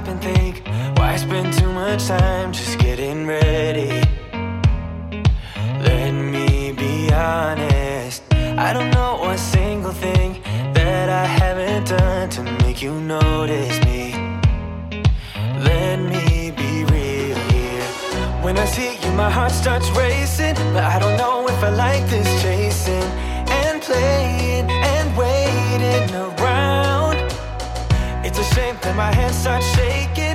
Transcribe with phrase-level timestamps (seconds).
[0.00, 4.00] Stop and think why I spend too much time just getting ready?
[5.88, 8.22] Let me be honest.
[8.32, 10.40] I don't know a single thing
[10.72, 14.14] that I haven't done to make you notice me.
[15.68, 17.88] Let me be real here.
[18.42, 20.54] When I see you, my heart starts racing.
[20.72, 23.08] But I don't know if I like this chasing
[23.60, 24.49] and playing
[28.50, 30.29] It's a that my hands start shaking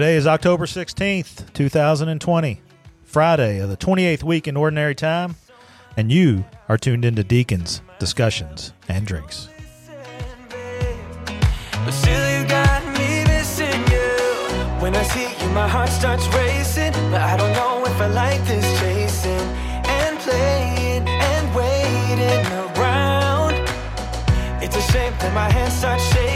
[0.00, 2.62] Today is October 16th, 2020,
[3.04, 5.36] Friday of the 28th week in Ordinary Time,
[5.94, 9.50] and you are tuned into Deacons, Discussions, and Drinks.
[14.80, 16.92] When I see you, my heart starts racing.
[17.10, 19.46] But I don't know if I like this chasing
[19.84, 22.46] and playing and waiting
[22.78, 23.52] around.
[24.62, 26.29] It's a shame that my hands start shaking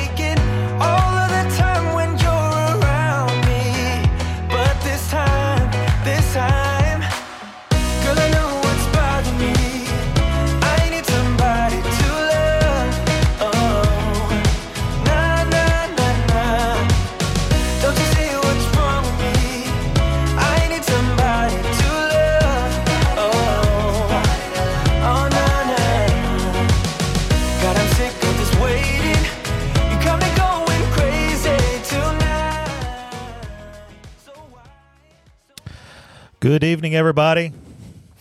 [36.95, 37.53] Evening, everybody.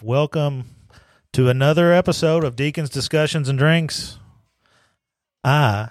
[0.02, 0.66] Welcome
[1.34, 4.18] to another episode of Deacons, Discussions, and Drinks.
[5.44, 5.90] I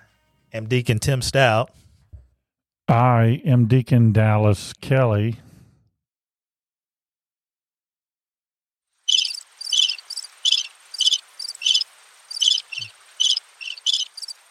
[0.53, 1.71] am Deacon Tim Stout.
[2.88, 5.37] I am Deacon Dallas Kelly.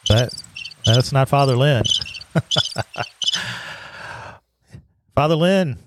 [0.08, 0.42] That
[0.86, 1.84] that's not Father Lynn.
[5.16, 5.80] Father Lynn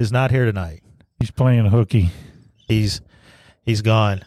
[0.00, 0.82] is not here tonight.
[1.18, 2.10] He's playing hooky.
[2.68, 3.00] He's
[3.64, 4.24] he's gone.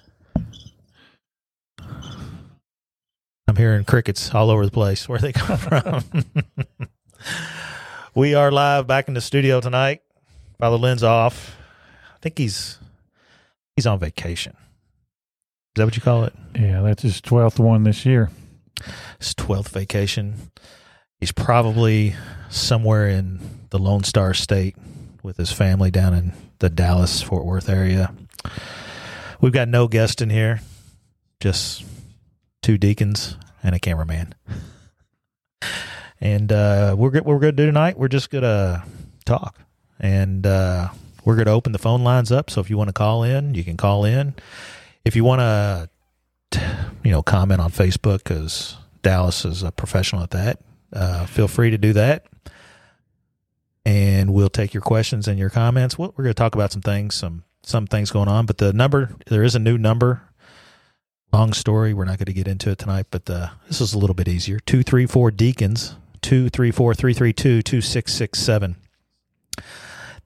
[3.48, 5.10] I'm hearing crickets all over the place.
[5.10, 6.04] Where they come from?
[8.16, 10.02] we are live back in the studio tonight.
[10.60, 11.56] Father Lynn's off.
[12.16, 12.80] I think he's
[13.76, 14.54] he's on vacation.
[14.56, 16.34] Is that what you call it?
[16.56, 18.30] Yeah, that's his 12th one this year.
[19.20, 20.52] His twelfth vacation.
[21.20, 22.16] He's probably
[22.50, 23.40] somewhere in
[23.70, 24.76] the Lone Star State
[25.24, 28.14] with his family down in the Dallas Fort Worth area.
[29.42, 30.62] We've got no guest in here,
[31.40, 31.84] just
[32.62, 34.36] two deacons and a cameraman.
[36.22, 37.98] And uh, we're what we're to do tonight.
[37.98, 38.84] We're just going to
[39.26, 39.58] talk,
[40.00, 40.90] and uh,
[41.24, 42.50] we're going to open the phone lines up.
[42.50, 44.34] So if you want to call in, you can call in.
[45.06, 45.90] If you want to
[47.04, 50.60] you know, comment on Facebook because Dallas is a professional at that.
[50.92, 52.26] Uh, feel free to do that.
[53.90, 55.98] And we'll take your questions and your comments.
[55.98, 58.46] We're going to talk about some things, some some things going on.
[58.46, 60.22] But the number, there is a new number.
[61.34, 61.96] Long story.
[61.96, 64.28] We're not going to get into it tonight, but uh, this is a little bit
[64.28, 64.60] easier.
[64.60, 65.96] Two three four deacons.
[66.22, 68.76] Two three four three three two two six six seven.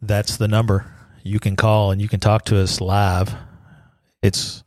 [0.01, 0.93] That's the number.
[1.23, 3.33] You can call and you can talk to us live.
[4.21, 4.61] It's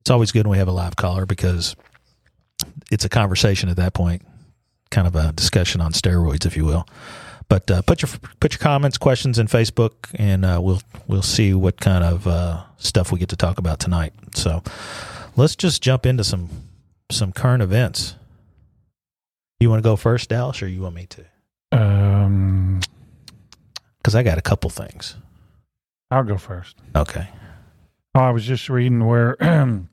[0.00, 1.76] it's always good when we have a live caller because
[2.90, 4.22] it's a conversation at that point,
[4.90, 6.84] kind of a discussion on steroids, if you will.
[7.48, 8.10] But uh, put your
[8.40, 12.62] put your comments, questions in Facebook, and uh, we'll we'll see what kind of uh,
[12.76, 14.12] stuff we get to talk about tonight.
[14.34, 14.62] So
[15.34, 16.50] let's just jump into some
[17.10, 18.16] some current events.
[19.60, 21.24] You want to go first, Dallas, or you want me to?
[21.72, 22.80] Um,
[23.98, 25.16] Because I got a couple things.
[26.10, 26.76] I'll go first.
[26.94, 27.28] Okay.
[28.14, 29.36] Oh, I was just reading where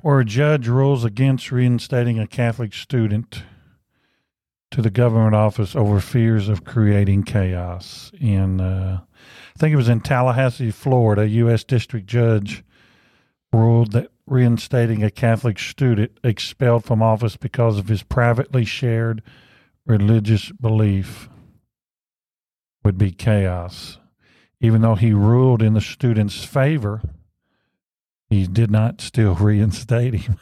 [0.00, 3.42] where a judge rules against reinstating a Catholic student
[4.74, 8.10] to the government office over fears of creating chaos.
[8.20, 11.62] In uh, I think it was in Tallahassee, Florida, a U.S.
[11.62, 12.64] district judge
[13.52, 19.22] ruled that reinstating a Catholic student expelled from office because of his privately shared
[19.86, 21.28] religious belief
[22.84, 23.98] would be chaos.
[24.60, 27.00] Even though he ruled in the student's favor,
[28.28, 30.40] he did not still reinstate him.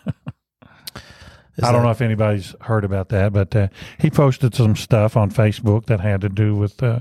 [1.57, 3.69] Is I don't that- know if anybody's heard about that, but uh,
[3.99, 7.01] he posted some stuff on Facebook that had to do with uh,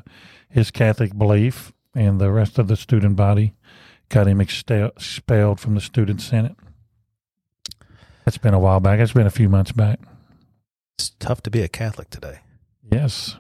[0.50, 3.54] his Catholic belief, and the rest of the student body
[4.10, 6.56] got him extel- expelled from the student senate.
[8.26, 9.00] That's been a while back.
[9.00, 10.00] It's been a few months back.
[10.98, 12.40] It's tough to be a Catholic today.
[12.92, 13.38] Yes.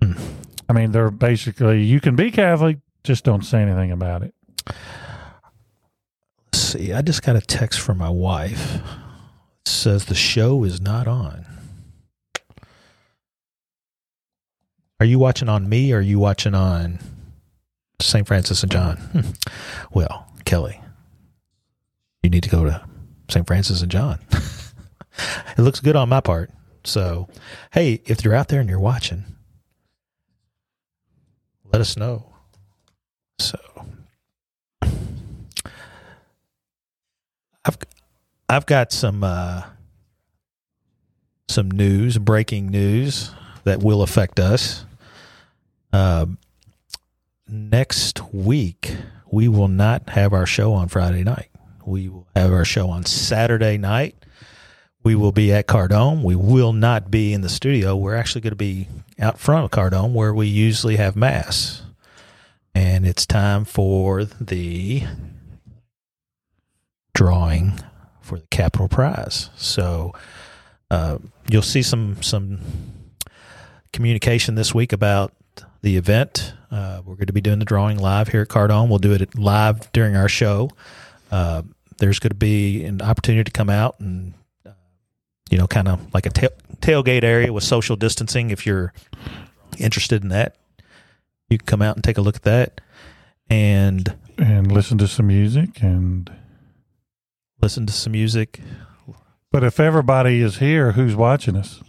[0.00, 0.12] Hmm.
[0.68, 4.34] I mean, they're basically you can be Catholic, just don't say anything about it.
[6.52, 8.78] Let's see, I just got a text from my wife.
[9.64, 11.46] Says the show is not on.
[15.00, 17.00] Are you watching on me or are you watching on
[18.00, 18.26] St.
[18.26, 18.96] Francis and John?
[18.96, 19.30] Hmm.
[19.92, 20.80] Well, Kelly,
[22.22, 22.84] you need to go to
[23.28, 23.46] St.
[23.46, 24.20] Francis and John.
[24.32, 26.50] it looks good on my part.
[26.84, 27.28] So,
[27.72, 29.24] hey, if you're out there and you're watching,
[31.72, 32.26] let us know.
[33.38, 33.58] So,
[37.64, 37.78] I've
[38.52, 39.62] I've got some uh,
[41.48, 43.30] some news, breaking news
[43.64, 44.84] that will affect us.
[45.90, 46.36] Um,
[47.48, 48.94] next week,
[49.30, 51.48] we will not have our show on Friday night.
[51.86, 54.16] We will have our show on Saturday night.
[55.02, 56.22] We will be at Cardome.
[56.22, 57.96] We will not be in the studio.
[57.96, 58.86] We're actually going to be
[59.18, 61.84] out front of Cardome where we usually have mass.
[62.74, 65.04] And it's time for the
[67.14, 67.80] drawing
[68.22, 69.50] for the capital prize.
[69.56, 70.12] So
[70.90, 72.60] uh, you'll see some some
[73.92, 75.32] communication this week about
[75.82, 76.54] the event.
[76.70, 78.88] Uh, we're going to be doing the drawing live here at Cardome.
[78.88, 80.70] We'll do it live during our show.
[81.30, 81.62] Uh,
[81.98, 84.32] there's going to be an opportunity to come out and
[84.64, 84.70] uh,
[85.50, 88.92] you know kind of like a tail, tailgate area with social distancing if you're
[89.78, 90.56] interested in that.
[91.50, 92.80] You can come out and take a look at that
[93.50, 96.30] and And listen to some music and
[97.62, 98.60] listen to some music.
[99.50, 101.80] but if everybody is here, who's watching us?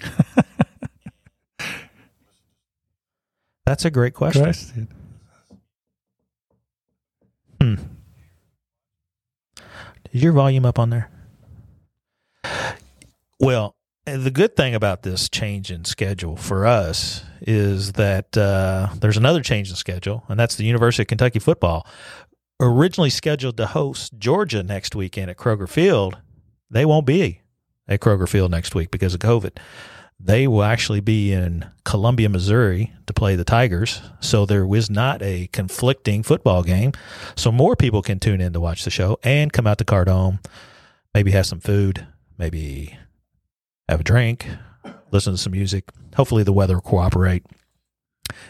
[3.66, 4.42] That's a great question.
[4.44, 4.88] Question.
[7.60, 7.74] Hmm.
[10.12, 11.10] Is your volume up on there?
[13.40, 13.76] Well,
[14.06, 19.42] the good thing about this change in schedule for us is that uh, there's another
[19.42, 21.86] change in schedule, and that's the University of Kentucky football.
[22.60, 26.18] Originally scheduled to host Georgia next weekend at Kroger Field,
[26.68, 27.42] they won't be
[27.86, 29.58] at Kroger Field next week because of COVID.
[30.18, 34.00] They will actually be in Columbia, Missouri to play the Tigers.
[34.18, 36.90] So there was not a conflicting football game.
[37.36, 40.44] So more people can tune in to watch the show and come out to Cardome,
[41.14, 42.04] maybe have some food,
[42.36, 42.98] maybe
[43.88, 44.48] have a drink,
[45.12, 45.84] listen to some music.
[46.16, 47.46] Hopefully the weather will cooperate.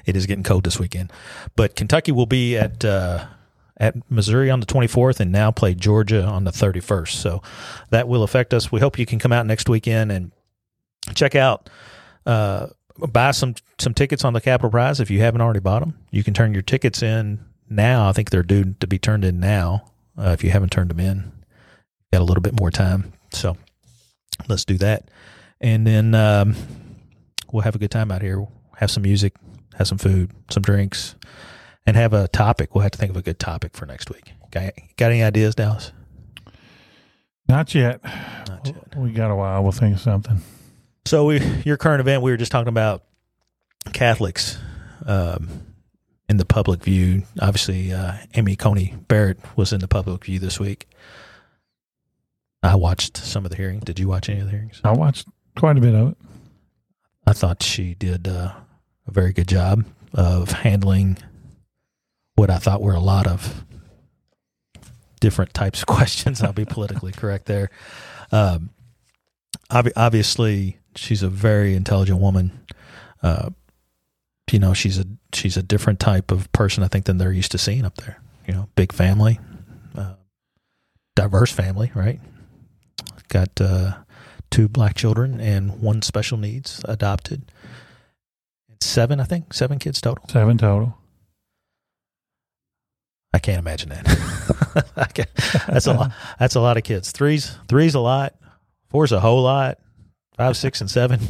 [0.07, 1.13] It is getting cold this weekend.
[1.55, 3.27] But Kentucky will be at uh,
[3.79, 7.13] at Missouri on the 24th and now play Georgia on the 31st.
[7.13, 7.43] So
[7.91, 8.73] that will affect us.
[8.73, 10.33] We hope you can come out next weekend and
[11.15, 11.71] check out
[12.27, 12.69] uh,
[13.07, 15.99] buy some some tickets on the Capital Prize if you haven't already bought them.
[16.11, 18.09] You can turn your tickets in now.
[18.09, 19.91] I think they're due to be turned in now.
[20.17, 21.33] Uh, if you haven't turned them in,
[22.13, 23.13] got a little bit more time.
[23.31, 23.57] So
[24.49, 25.11] let's do that,
[25.61, 26.57] and then um,
[27.53, 28.47] we'll have a good time out here.
[28.77, 29.35] Have some music,
[29.77, 31.15] have some food, some drinks,
[31.89, 32.75] and have a topic.
[32.75, 34.35] We'll have to think of a good topic for next week.
[34.51, 35.91] Got, got any ideas, Dallas?
[37.49, 38.05] Not yet.
[38.05, 38.95] Not yet.
[38.95, 39.63] We got a while.
[39.63, 40.43] We'll think of something.
[41.07, 43.05] So we, your current event, we were just talking about
[43.95, 44.59] Catholics
[45.07, 45.49] um,
[46.29, 47.23] in the public view.
[47.41, 50.89] Obviously, uh, Amy Coney Barrett was in the public view this week.
[52.63, 53.85] I watched some of the hearings.
[53.85, 54.83] Did you watch any of the hearings?
[54.85, 55.27] I watched
[55.57, 56.19] quite a bit of it.
[57.27, 58.53] I thought she did uh,
[59.07, 61.17] a very good job of handling
[62.39, 63.65] what I thought were a lot of
[65.21, 66.41] different types of questions.
[66.41, 67.71] I'll be politically correct there.
[68.31, 68.71] Um,
[69.71, 72.65] ob- obviously, she's a very intelligent woman.
[73.23, 73.51] Uh,
[74.51, 75.05] you know, she's a
[75.35, 78.21] she's a different type of person, I think, than they're used to seeing up there.
[78.47, 79.41] You know, big family,
[79.97, 80.15] uh,
[81.17, 82.21] diverse family, right?
[83.29, 83.99] Got uh,
[84.51, 87.51] two black children and one special needs adopted.
[88.81, 90.25] Seven, I think, seven kids total.
[90.29, 90.97] Seven total.
[93.33, 95.11] I can't imagine that.
[95.15, 95.29] Can't-
[95.67, 96.13] that's a lot.
[96.39, 97.13] That's a lot of kids.
[97.13, 98.35] Three's three's a lot.
[98.89, 99.79] Four's a whole lot.
[100.37, 101.21] Five, six, and seven.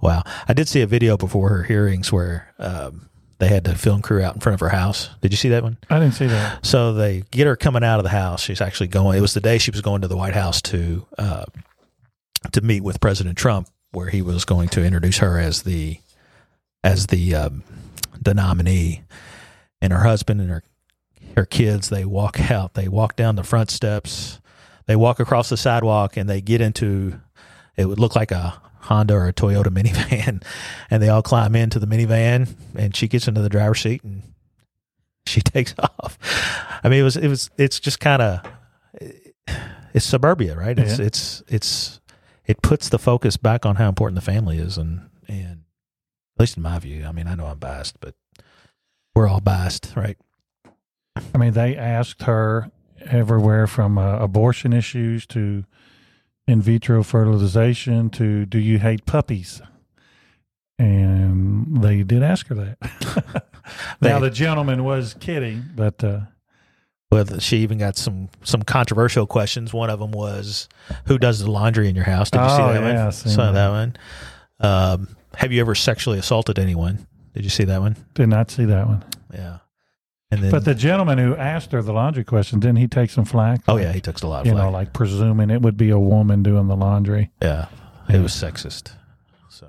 [0.00, 0.22] Wow.
[0.46, 4.22] I did see a video before her hearings where um, they had the film crew
[4.22, 5.08] out in front of her house.
[5.20, 5.78] Did you see that one?
[5.88, 6.64] I didn't see that.
[6.66, 8.42] So they get her coming out of the house.
[8.42, 9.16] She's actually going.
[9.18, 11.44] It was the day she was going to the White House to uh,
[12.52, 15.98] to meet with President Trump, where he was going to introduce her as the
[16.82, 17.62] as the um,
[18.20, 19.02] the nominee.
[19.80, 20.62] And her husband and her
[21.36, 22.74] her kids they walk out.
[22.74, 24.40] They walk down the front steps.
[24.86, 27.20] They walk across the sidewalk and they get into
[27.76, 30.42] it would look like a Honda or a Toyota minivan,
[30.90, 34.22] and they all climb into the minivan, and she gets into the driver's seat and
[35.26, 36.18] she takes off.
[36.84, 38.40] I mean, it was it was it's just kind of
[39.94, 40.78] it's suburbia, right?
[40.78, 41.06] It's Yeah.
[41.06, 42.00] it's it's
[42.46, 45.62] it puts the focus back on how important the family is, and and
[46.36, 48.14] at least in my view, I mean, I know I'm biased, but
[49.16, 50.18] we're all biased, right?
[51.34, 52.70] I mean, they asked her
[53.02, 55.64] everywhere from uh, abortion issues to
[56.46, 59.62] in vitro fertilization to do you hate puppies?
[60.78, 63.44] And they did ask her that.
[64.00, 66.20] now, the gentleman was kidding, but uh,
[67.12, 69.72] Well, she even got some some controversial questions.
[69.72, 70.68] One of them was,
[71.06, 73.12] "Who does the laundry in your house?" Did you see Oh, that yeah, one?
[73.12, 73.52] Saw that.
[73.52, 73.96] that one.
[74.60, 77.06] Um, have you ever sexually assaulted anyone?
[77.34, 77.96] Did you see that one?
[78.14, 79.04] did not see that one.
[79.32, 79.58] Yeah.
[80.34, 83.24] And then, But the gentleman who asked her the laundry question, didn't he take some
[83.24, 83.60] flack?
[83.68, 84.64] oh yeah, he took a lot of you flack.
[84.64, 87.30] know, like presuming it would be a woman doing the laundry.
[87.40, 87.66] yeah,
[88.08, 88.92] it was sexist.
[89.48, 89.68] So,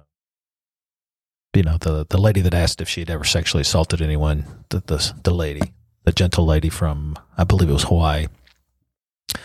[1.54, 4.80] you know, the the lady that asked if she had ever sexually assaulted anyone, the
[4.86, 8.28] the, the lady, the gentle lady from, I believe it was Hawaii.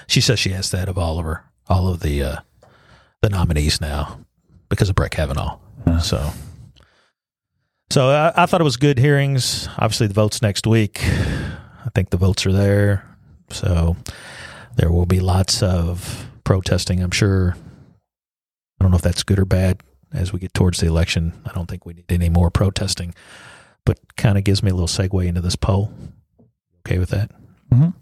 [0.06, 2.36] She says she asked that of all of her, all of the uh,
[3.22, 4.20] the nominees now
[4.68, 5.58] because of Brett Kavanaugh.
[6.02, 6.32] So,
[7.90, 9.68] so I, I thought it was good hearings.
[9.78, 11.00] Obviously, the votes next week.
[11.04, 13.04] I think the votes are there.
[13.50, 13.96] So
[14.76, 17.02] there will be lots of protesting.
[17.02, 17.56] I'm sure.
[17.56, 19.82] I don't know if that's good or bad
[20.12, 21.32] as we get towards the election.
[21.44, 23.14] I don't think we need any more protesting,
[23.84, 25.92] but kind of gives me a little segue into this poll.
[26.86, 27.30] Okay with that?
[27.70, 27.92] Mhm.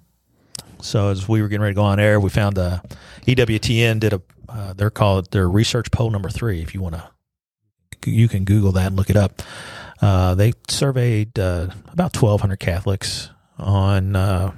[0.81, 2.79] So as we were getting ready to go on air, we found uh,
[3.27, 6.63] EWTN did a uh, they're called their research poll number three.
[6.63, 9.43] If you want to, you can Google that and look it up.
[10.01, 14.53] Uh, they surveyed uh, about 1,200 Catholics on uh,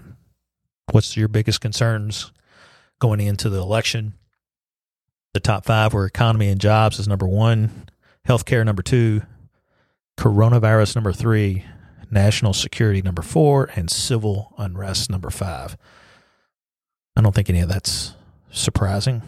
[0.92, 2.32] what's your biggest concerns
[2.98, 4.14] going into the election.
[5.32, 7.88] The top five were economy and jobs is number one,
[8.28, 9.22] healthcare number two,
[10.18, 11.64] coronavirus number three,
[12.10, 15.76] national security number four, and civil unrest number five.
[17.16, 18.14] I don't think any of that's
[18.50, 19.22] surprising.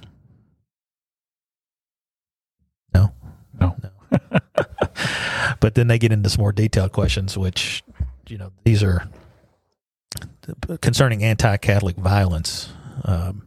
[2.94, 3.12] No.
[3.58, 3.76] No.
[3.82, 3.91] No.
[5.60, 7.82] but then they get into some more detailed questions, which,
[8.28, 9.08] you know, these are
[10.80, 12.72] concerning anti Catholic violence.
[13.04, 13.46] Um,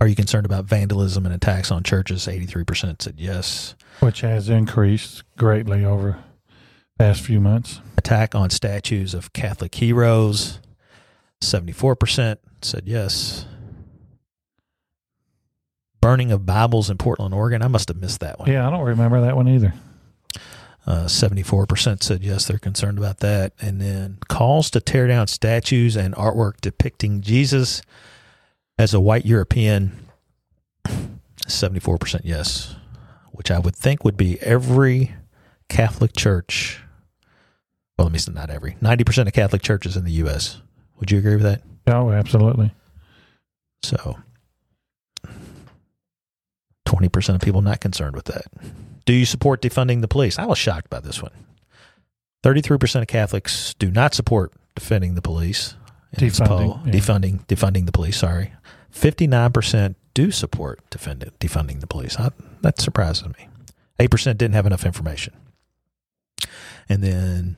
[0.00, 2.26] are you concerned about vandalism and attacks on churches?
[2.26, 3.76] 83% said yes.
[4.00, 6.18] which has increased greatly over
[6.98, 7.80] past few months.
[7.96, 10.58] Attack on statues of Catholic heroes?
[11.40, 13.46] 74% said yes.
[16.00, 17.62] Burning of Bibles in Portland, Oregon?
[17.62, 18.50] I must have missed that one.
[18.50, 19.72] Yeah, I don't remember that one either.
[20.84, 23.52] Uh, 74% said yes, they're concerned about that.
[23.60, 27.82] And then calls to tear down statues and artwork depicting Jesus
[28.78, 30.08] as a white European.
[31.46, 32.76] 74% yes,
[33.30, 35.14] which I would think would be every
[35.68, 36.80] Catholic church.
[37.96, 38.72] Well, let me say not every.
[38.82, 40.60] 90% of Catholic churches in the U.S.
[40.98, 41.62] Would you agree with that?
[41.86, 42.72] Oh, absolutely.
[43.82, 44.16] So
[46.86, 48.46] 20% of people not concerned with that.
[49.04, 50.38] Do you support defunding the police?
[50.38, 51.32] I was shocked by this one.
[52.44, 55.76] 33% of Catholics do not support defending the police.
[56.16, 56.92] Defunding, yeah.
[56.92, 58.52] Defunding, defunding the police, sorry.
[58.92, 62.18] 59% do support defend, defunding the police.
[62.18, 62.30] I,
[62.60, 63.48] that surprises me.
[63.98, 65.34] 8% didn't have enough information.
[66.88, 67.56] And then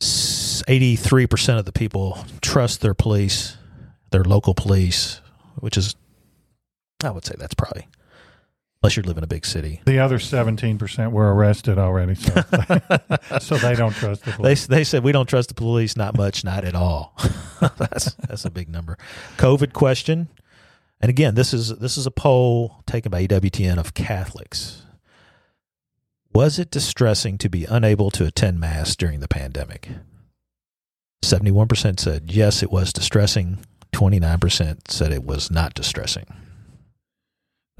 [0.00, 3.56] 83% of the people trust their police,
[4.10, 5.20] their local police,
[5.56, 5.96] which is,
[7.02, 7.88] I would say that's probably,
[8.82, 9.80] unless you live in a big city.
[9.84, 12.34] The other 17% were arrested already, so,
[13.40, 14.66] so they don't trust the They, police.
[14.66, 17.14] they said we don't trust the police, not much, not at all.
[17.78, 18.98] that's that's a big number.
[19.36, 20.28] COVID question,
[21.00, 24.82] and again, this is this is a poll taken by EWTN of Catholics.
[26.34, 29.88] Was it distressing to be unable to attend mass during the pandemic?
[31.22, 33.58] Seventy-one percent said yes, it was distressing.
[33.92, 36.26] Twenty-nine percent said it was not distressing.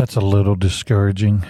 [0.03, 1.45] That's a little discouraging.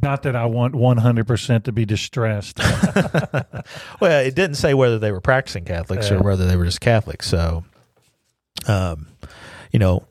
[0.00, 2.58] Not that I want 100% to be distressed.
[4.00, 7.28] well, it didn't say whether they were practicing Catholics or whether they were just Catholics.
[7.28, 7.62] So,
[8.66, 9.08] um,
[9.70, 10.06] you know,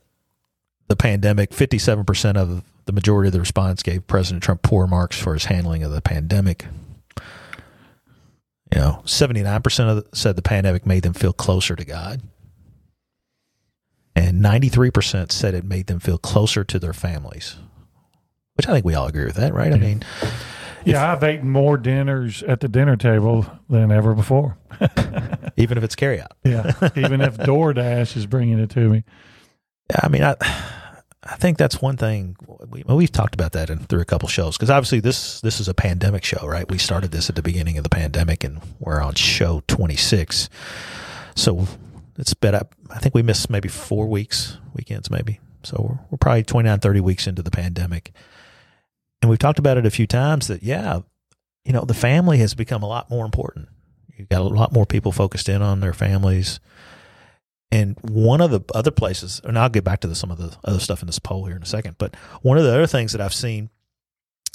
[0.87, 5.33] the pandemic, 57% of the majority of the response gave President Trump poor marks for
[5.33, 6.67] his handling of the pandemic.
[8.71, 12.21] You know, 79% of the, said the pandemic made them feel closer to God.
[14.15, 17.55] And 93% said it made them feel closer to their families,
[18.55, 19.73] which I think we all agree with that, right?
[19.73, 20.03] I mean,
[20.85, 24.57] Yeah, I've eaten more dinners at the dinner table than ever before.
[25.57, 26.31] even if it's carryout.
[26.43, 29.03] Yeah, even if DoorDash is bringing it to me.
[29.89, 30.35] Yeah, I mean, I
[31.25, 32.35] I think that's one thing
[32.69, 35.67] we, we've talked about that in, through a couple shows because obviously this this is
[35.67, 36.69] a pandemic show, right?
[36.69, 40.49] We started this at the beginning of the pandemic, and we're on show twenty six.
[41.35, 41.67] So
[42.17, 42.75] it's been up.
[42.89, 45.39] I think we missed maybe four weeks, weekends maybe.
[45.63, 48.11] So we're, we're probably 29, 30 weeks into the pandemic,
[49.21, 50.99] and we've talked about it a few times that yeah,
[51.65, 53.69] you know, the family has become a lot more important.
[54.15, 56.59] You've got a lot more people focused in on their families.
[57.71, 60.55] And one of the other places, and I'll get back to the, some of the
[60.63, 63.13] other stuff in this poll here in a second, but one of the other things
[63.13, 63.69] that I've seen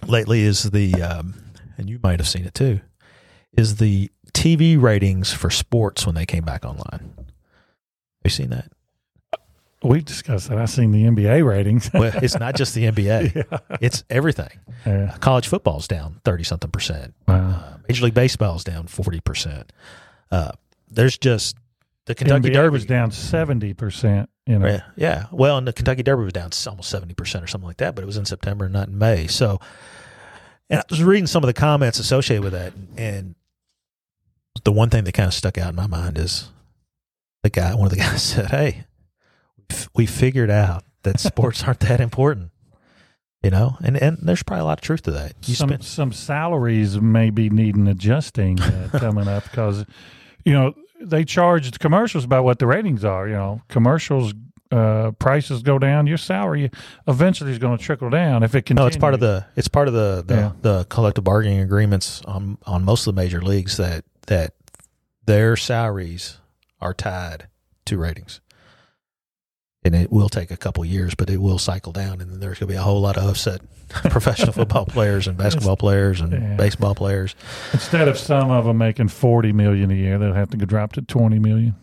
[0.06, 1.34] lately is the, um,
[1.76, 2.80] and you might have seen it too,
[3.56, 7.14] is the TV ratings for sports when they came back online.
[8.28, 8.70] You seen that?
[9.82, 10.58] We've discussed that.
[10.58, 11.88] I've seen the NBA ratings.
[11.94, 13.76] Well, it's not just the NBA; yeah.
[13.80, 14.50] it's everything.
[14.84, 15.16] yeah.
[15.20, 17.14] College football's down thirty something percent.
[17.26, 17.48] Wow.
[17.48, 19.72] Uh, Major League Baseball's down forty percent.
[20.30, 20.52] Uh,
[20.90, 21.56] there's just
[22.04, 24.28] the Kentucky NBA Derby was down seventy percent.
[24.46, 25.26] You know, Yeah, yeah.
[25.32, 28.02] Well, and the Kentucky Derby was down almost seventy percent or something like that, but
[28.02, 29.26] it was in September, not in May.
[29.26, 29.58] So,
[30.68, 33.36] and I was reading some of the comments associated with that, and
[34.64, 36.50] the one thing that kind of stuck out in my mind is
[37.42, 37.74] the guy.
[37.74, 38.84] One of the guys said, "Hey,
[39.94, 42.50] we figured out that sports aren't that important."
[43.42, 45.34] You know, and and there's probably a lot of truth to that.
[45.46, 49.84] You some spend, some salaries may be needing adjusting uh, coming up because
[50.44, 53.28] you know they charge the commercials about what the ratings are.
[53.28, 54.34] You know, commercials
[54.72, 56.70] uh, prices go down, your salary
[57.06, 58.74] eventually is going to trickle down if it can.
[58.74, 60.52] no, it's part of the it's part of the the, Yeah.
[60.60, 64.54] the collective bargaining agreements on on most of the major leagues that that
[65.26, 66.38] their salaries
[66.80, 67.48] are tied
[67.86, 68.40] to ratings.
[69.84, 72.58] And it will take a couple years, but it will cycle down, and then there's
[72.58, 73.60] going to be a whole lot of upset
[74.10, 76.56] professional football players and basketball players and Yeah.
[76.56, 77.34] baseball players.
[77.72, 80.92] instead of some of them making forty million a year, they'll have to go drop
[80.94, 81.76] to twenty million.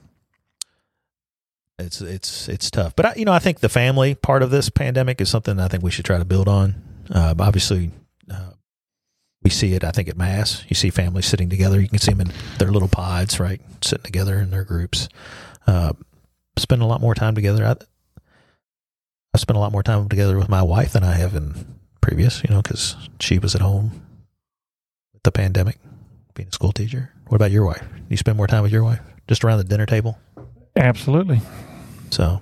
[1.80, 4.70] It's it's it's tough, but I, you know I think the family part of this
[4.70, 6.76] pandemic is something I think we should try to build on.
[7.10, 7.92] Uh, obviously,
[8.32, 8.52] uh,
[9.46, 9.84] we see it.
[9.84, 11.80] I think at mass, you see families sitting together.
[11.80, 15.08] You can see them in their little pods, right, sitting together in their groups.
[15.68, 15.94] Uh,
[16.58, 17.64] spend a lot more time together.
[17.64, 17.76] I,
[19.36, 22.44] I spent a lot more time together with my wife than I have in previous.
[22.44, 24.02] You know, because she was at home
[25.14, 25.78] with the pandemic,
[26.34, 27.14] being a school teacher.
[27.28, 27.82] What about your wife?
[27.82, 30.18] Do you spend more time with your wife, just around the dinner table.
[30.76, 31.40] Absolutely.
[32.10, 32.42] So,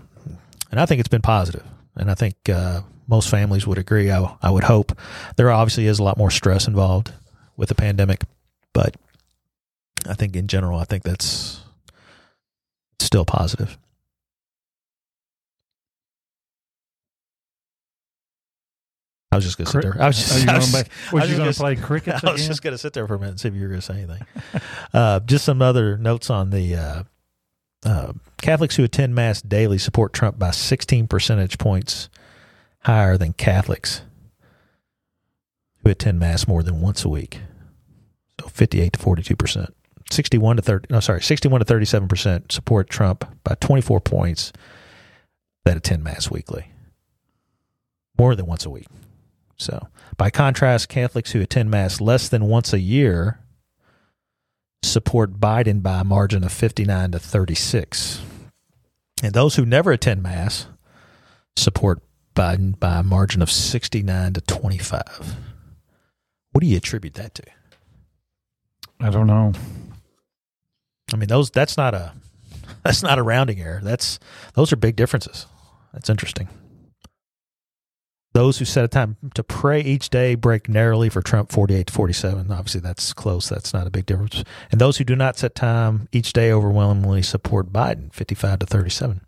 [0.72, 1.66] and I think it's been positive,
[1.98, 4.12] and I think uh, most families would agree.
[4.12, 4.98] I, I would hope
[5.36, 7.12] there obviously is a lot more stress involved
[7.58, 8.22] with the pandemic,
[8.74, 8.96] but
[10.08, 11.62] I think in general, I think that's
[13.00, 13.78] still positive.
[19.32, 19.98] I was just gonna sit there.
[20.00, 22.42] I was just, I going was just- was you going to play crickets I was
[22.42, 22.52] again?
[22.52, 23.86] just going to sit there for a minute and see if you were going to
[23.86, 24.22] say anything.
[24.94, 27.04] uh, just some other notes on the uh,
[27.84, 32.10] uh, Catholics who attend Mass daily support Trump by 16 percentage points
[32.86, 34.02] higher than Catholics
[35.84, 37.42] who attend Mass more than once a week.
[38.42, 39.76] So 58 to 42 percent.
[40.12, 44.52] 61 to 30, no, sorry, 61 to 37 percent support Trump by 24 points
[45.66, 46.72] that attend Mass weekly.
[48.18, 48.88] More than once a week.
[49.58, 53.40] So, by contrast, Catholics who attend Mass less than once a year
[54.84, 58.22] support Biden by a margin of 59 to 36.
[59.24, 60.68] And those who never attend Mass
[61.56, 62.02] support
[62.34, 65.36] Biden by a margin of 69 to 25.
[66.52, 67.44] What do you attribute that to?
[69.00, 69.54] I don't know.
[71.14, 72.14] I mean, those that's not a
[72.84, 73.82] that's not a rounding error.
[73.84, 74.20] That's
[74.54, 75.46] those are big differences.
[75.94, 76.48] That's interesting.
[78.34, 81.94] Those who set a time to pray each day break narrowly for Trump 48 to
[81.94, 82.52] 47.
[82.52, 83.48] Obviously, that's close.
[83.48, 84.44] That's not a big difference.
[84.72, 89.22] And those who do not set time each day overwhelmingly support Biden 55 to 37.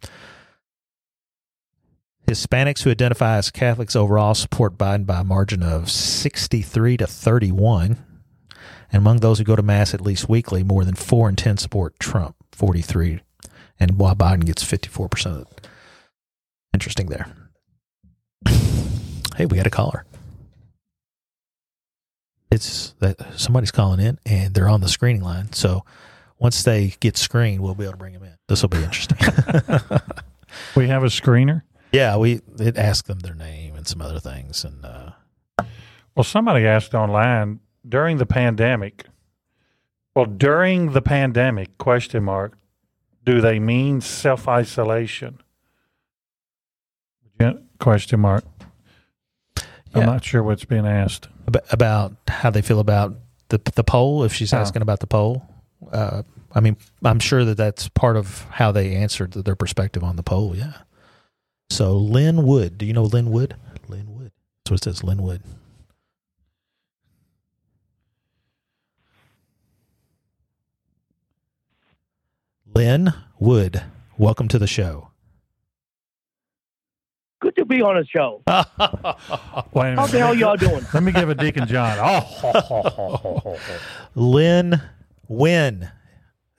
[2.28, 7.98] Hispanics who identify as Catholics overall support Biden by a margin of 63 to 31.
[8.92, 11.58] And among those who go to Mass at least weekly, more than 4 in 10
[11.58, 13.22] support Trump, 43.
[13.80, 15.68] And while Biden gets 54% of it.
[16.74, 17.28] Interesting there.
[18.48, 20.06] hey, we got a caller.
[22.52, 25.52] It's that somebody's calling in and they're on the screening line.
[25.54, 25.84] So
[26.40, 28.36] once they get screened, we'll be able to bring them in.
[28.48, 29.18] This will be interesting.
[30.76, 31.64] We have a screener.
[31.96, 35.12] Yeah, we it asked them their name and some other things, and uh,
[36.16, 39.06] Well, somebody asked online during the pandemic.
[40.16, 42.58] Well, during the pandemic, question mark,
[43.26, 45.40] do they mean self isolation?
[47.80, 48.46] Question mark.
[49.94, 50.06] I'm Yeah.
[50.06, 51.28] not sure what's being asked.
[51.70, 53.16] About how they feel about
[53.50, 54.24] the the poll.
[54.24, 54.58] If she's Oh.
[54.58, 55.46] asking about the poll,
[55.92, 60.16] uh, I mean, I'm sure that that's part of how they answered their perspective on
[60.16, 60.56] the poll.
[60.56, 60.72] Yeah.
[61.70, 63.56] So Lynn Wood, do you know Lynn Wood?
[63.88, 64.32] Lynn Wood.
[64.64, 65.04] That's what it says.
[65.04, 65.42] Lynn Wood.
[72.74, 73.84] Lynn Wood,
[74.18, 75.10] welcome to the show.
[77.42, 78.42] Good to be on the show.
[78.48, 80.12] Wait a How minute.
[80.12, 80.84] the hell y'all doing?
[80.94, 81.98] Let me give a Deacon John.
[82.02, 83.58] Oh,
[84.16, 84.82] Lynn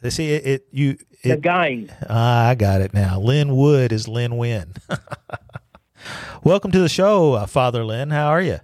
[0.02, 0.10] Win.
[0.10, 1.86] See it, it you The it, guy.
[2.08, 3.18] ah, I got it now.
[3.20, 4.74] Lynn Wood is Lynn Win.
[6.44, 8.10] Welcome to the show, uh, Father Lynn.
[8.10, 8.58] How are you?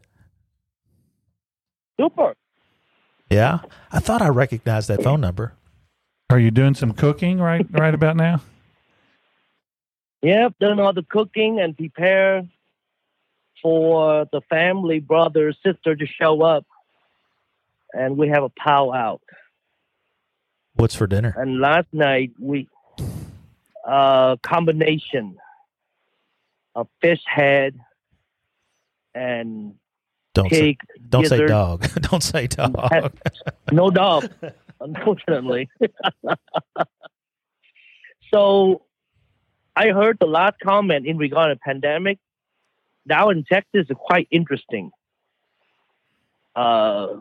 [2.01, 2.35] Super.
[3.31, 5.55] Yeah, I thought I recognized that phone number.
[6.31, 8.41] Are you doing some cooking right right about now?
[10.25, 12.47] Yep, doing all the cooking and prepare
[13.61, 16.65] for the family, brother, sister to show up.
[17.93, 19.21] And we have a pow out.
[20.75, 21.35] What's for dinner?
[21.37, 22.69] And last night we
[23.87, 25.37] uh combination
[26.75, 27.79] of fish head
[29.15, 29.75] and
[30.35, 30.77] Don't say
[31.09, 31.87] don't say dog.
[32.03, 33.13] don't say dog.
[33.71, 34.31] no dog,
[34.81, 35.69] unfortunately.
[38.33, 38.83] so
[39.77, 42.19] I heard the last comment in regard to pandemic.
[43.05, 44.91] Now in Texas is quite interesting.
[46.55, 47.17] Uh,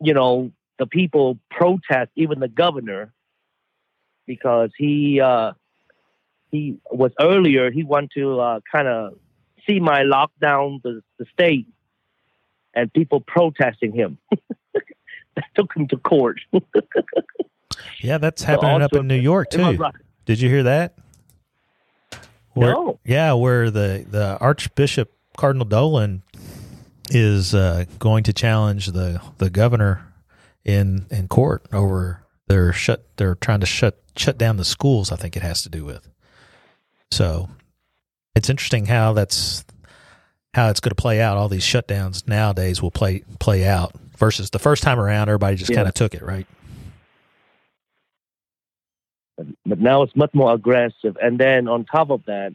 [0.00, 3.12] you know, the people protest, even the governor,
[4.26, 5.52] because he uh,
[6.50, 7.70] he was earlier.
[7.70, 9.18] He wanted to uh, kind of
[9.66, 11.66] see my lockdown the, the state,
[12.74, 14.18] and people protesting him.
[15.54, 16.40] took him to court.
[18.00, 19.78] yeah, that's happening up in New York too.
[20.26, 20.94] Did you hear that?
[22.52, 23.00] Where, No.
[23.04, 26.22] Yeah, where the, the Archbishop Cardinal Dolan
[27.10, 30.06] is uh, going to challenge the, the governor
[30.64, 35.16] in in court over their shut they're trying to shut shut down the schools, I
[35.16, 36.08] think it has to do with.
[37.10, 37.48] So
[38.34, 39.64] it's interesting how that's
[40.54, 41.36] how it's going to play out.
[41.36, 45.70] All these shutdowns nowadays will play play out versus the first time around everybody just
[45.70, 45.76] Yeah.
[45.76, 46.46] kind of took it, right?
[49.66, 51.16] but now it's much more aggressive.
[51.20, 52.54] And then on top of that,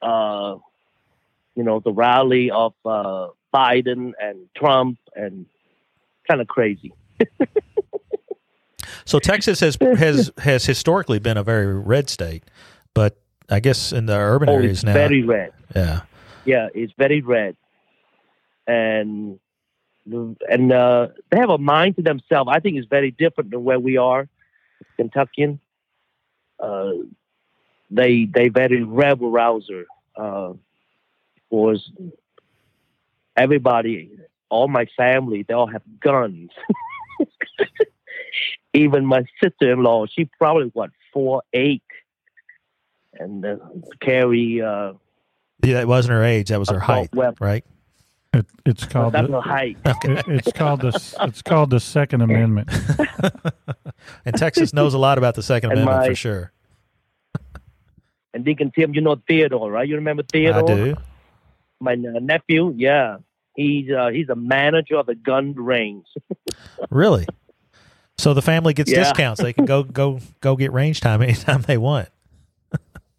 [0.00, 0.56] uh,
[1.54, 5.46] you know, the rally of uh, Biden and Trump and
[6.28, 6.92] kind of crazy.
[9.04, 12.42] So Texas has has has historically been a very red state,
[12.92, 13.16] but
[13.48, 15.52] I guess in the urban Oh, areas it's now, very red.
[15.74, 16.00] yeah,
[16.44, 17.56] Yeah, it's very red,
[18.66, 19.38] and
[20.06, 22.50] and uh, they have a mind to themselves.
[22.52, 24.28] I think it's very different than where we are,
[24.96, 25.60] Kentuckian.
[26.58, 26.90] Uh,
[27.90, 29.86] they they very rebel rouser.
[30.16, 30.54] Uh,
[31.50, 31.90] was
[33.36, 34.10] everybody,
[34.48, 36.50] all my family, they all have guns.
[38.72, 41.82] Even my sister-in-law, she probably what four eight,
[43.14, 43.56] and uh,
[44.00, 44.60] carry.
[44.60, 44.92] Uh,
[45.62, 47.36] yeah, that wasn't her age; that was her height, weapon.
[47.40, 47.64] right?
[48.34, 49.78] It, it's called That's the, height.
[49.86, 52.68] it- it's called the it's called the Second Amendment.
[54.26, 56.52] and Texas knows a lot about the Second And Amendment my- for sure.
[58.34, 59.88] And Deacon Tim, you know Theodore, right?
[59.88, 60.62] You remember Theodore?
[60.62, 60.94] I Theodore?
[60.96, 61.00] do.
[61.80, 63.16] My uh, nephew, yeah.
[63.56, 66.06] He's uh, he's a manager of the gun range.
[66.90, 67.26] Really?
[68.18, 68.98] So the family gets Yeah.
[69.04, 72.08] discounts; they can go go go get range time anytime they want.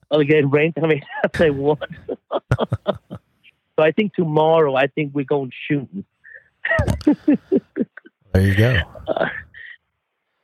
[0.10, 0.76] Oh, again, range.
[0.82, 1.02] I mean,
[1.38, 1.82] they want.
[2.32, 2.98] so
[3.80, 6.06] I think tomorrow, I think we're going shooting,
[7.26, 8.80] There you go.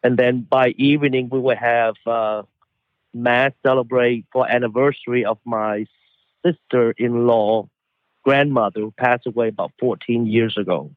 [0.04, 2.42] and then by evening we will have uh,
[3.14, 5.86] mass celebrate for anniversary of my
[6.46, 7.70] sister-in-law
[8.24, 10.92] grandmother who passed away about 14 years ago.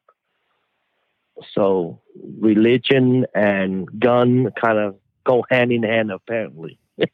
[1.52, 2.00] So
[2.40, 6.78] religion and gun kind of go hand in hand, apparently.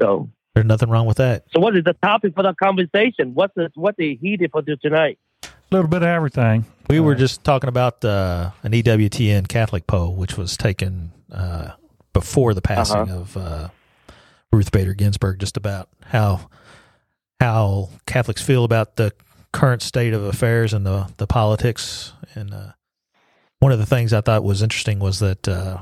[0.00, 1.44] so, There's nothing wrong with that.
[1.52, 3.34] so what is the topic for the conversation?
[3.34, 5.18] What's the what they heated for tonight?
[5.42, 6.66] A little bit of everything.
[6.88, 11.70] We were just talking about uh, an EWTN Catholic poll, which was taken uh,
[12.12, 13.16] before the passing Uh-huh.
[13.20, 13.68] of uh,
[14.52, 16.48] Ruth Bader Ginsburg, just about how
[17.40, 19.12] how Catholics feel about the
[19.52, 22.12] current state of affairs and the the politics.
[22.34, 22.72] And uh,
[23.60, 25.78] one of the things I thought was interesting was that uh,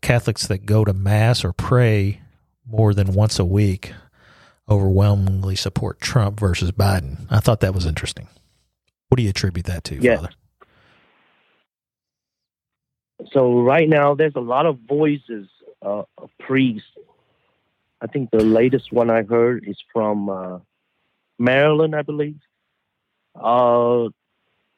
[0.00, 2.20] Catholics that go to mass or pray
[2.66, 3.92] more than once a week
[4.68, 7.26] overwhelmingly support Trump versus Biden.
[7.30, 8.28] I thought that was interesting.
[9.08, 10.20] What do you attribute that to, Yes.
[10.20, 10.32] Father?
[13.32, 15.48] So right now, there's a lot of voices
[15.80, 16.88] uh, of priests.
[18.00, 20.58] I think the latest one I heard is from uh,
[21.38, 22.36] Maryland, I believe.
[23.34, 24.08] uh,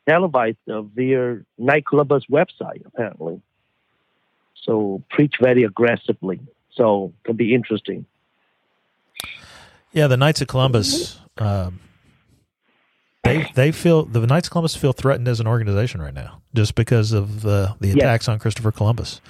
[0.06, 3.40] televised uh, via Knight Columbus website apparently.
[4.62, 6.40] So preach very aggressively.
[6.74, 8.04] So it can be interesting.
[9.92, 11.18] Yeah, the Knights of Columbus.
[11.38, 11.80] Um,
[13.22, 16.74] they they feel the Knights of Columbus feel threatened as an organization right now, just
[16.74, 17.96] because of the the Yes.
[17.96, 19.20] attacks on Christopher Columbus.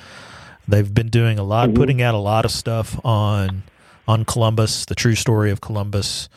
[0.66, 1.76] They've been doing a lot, Mhm.
[1.76, 3.62] putting out a lot of stuff on
[4.08, 6.28] on Columbus, the true story of Columbus.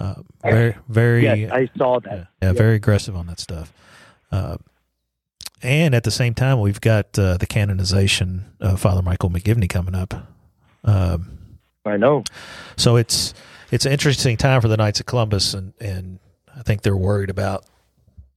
[0.00, 2.12] Uh, very very Yes, I saw that.
[2.12, 3.72] yeah, yeah, very aggressive on that stuff.
[4.32, 4.56] Uh,
[5.62, 9.94] and at the same time, we've got uh, the canonization of Father Michael McGivney coming
[9.94, 10.14] up.
[10.84, 12.24] Um, I know.
[12.78, 13.34] so it's
[13.70, 16.18] it's an interesting time for the Knights of Columbus, and and
[16.56, 17.66] I think they're worried about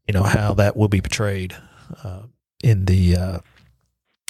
[0.06, 1.56] you know how that will be portrayed
[2.04, 2.23] uh,
[2.62, 3.39] in the uh,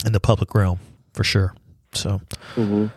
[0.05, 0.79] in the public realm
[1.13, 1.55] for sure.
[1.93, 2.21] So
[2.53, 2.87] hmm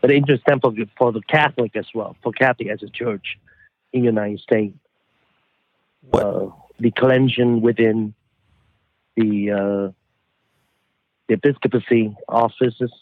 [0.00, 3.38] But interesting for, for the Catholic as well, for Catholic as a church
[3.92, 4.76] in the United States.
[6.12, 6.46] Uh,
[6.78, 8.14] the cleansing within
[9.16, 9.92] the uh,
[11.28, 12.92] the episcopacy offices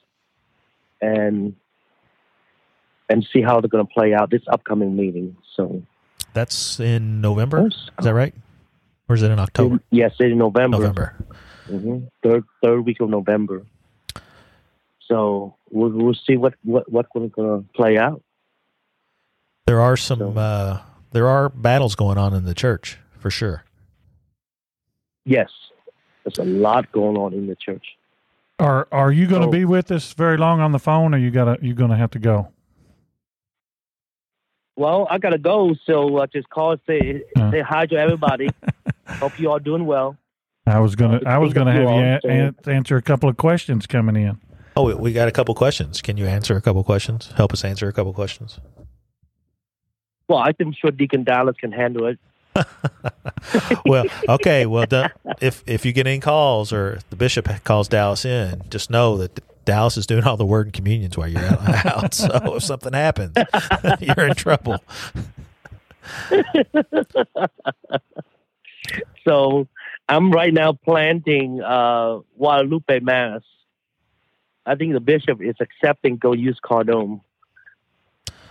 [1.00, 1.54] and
[3.08, 5.36] and see how they're going to play out this upcoming meeting.
[5.54, 5.82] So
[6.32, 7.66] that's in November.
[7.66, 8.34] Is that right?
[9.08, 9.80] Or is it in October?
[9.90, 10.78] yes, it's in November.
[10.78, 11.16] November.
[11.66, 13.66] hmm Third third week of November.
[15.06, 18.22] So we'll, we'll see what what what's going to play out.
[19.66, 20.80] There are some So- uh,
[21.12, 23.64] there are battles going on in the church for sure.
[25.24, 25.50] Yes,
[26.22, 27.96] there's a lot going on in the church.
[28.58, 29.50] Are are you going to Oh.
[29.50, 32.10] be with us very long on the phone, or you gotta you going to have
[32.12, 32.48] to go?
[34.76, 37.50] Well, I gotta go, so uh, just call and say Uh.
[37.50, 38.48] say hi to everybody.
[39.08, 40.16] Hope you all doing well.
[40.66, 43.02] I was gonna Uh, I was gonna have you all, a- so- an- answer a
[43.02, 44.38] couple of questions coming in.
[44.76, 46.02] Oh, we- we got a couple questions.
[46.02, 47.32] Can you answer a couple questions?
[47.36, 48.60] Help us answer a couple questions.
[50.28, 52.18] Well, I'm sure Deacon Dallas can handle it.
[53.84, 54.64] well, okay.
[54.66, 55.10] Well, the,
[55.40, 59.40] if if you get any calls or the bishop calls Dallas in, just know that
[59.64, 61.86] Dallas is doing all the word and communions while you're out.
[61.86, 62.14] out.
[62.14, 63.36] So if something happens,
[64.00, 64.82] you're in trouble.
[69.24, 69.66] So
[70.08, 73.42] I'm right now planting uh, Guadalupe Mass.
[74.66, 77.20] I think the bishop is accepting go use Cardome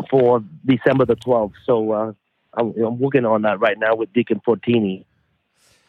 [0.10, 1.53] for December the 12th.
[1.65, 2.13] So uh,
[2.53, 5.06] I'm, I'm working on that right now with Deacon Fortini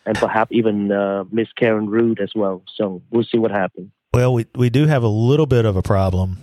[0.06, 2.62] and perhaps even uh, Miss Karen Rood as well.
[2.76, 3.90] So we'll see what happens.
[4.12, 6.38] Well, we we do have a little bit of a problem.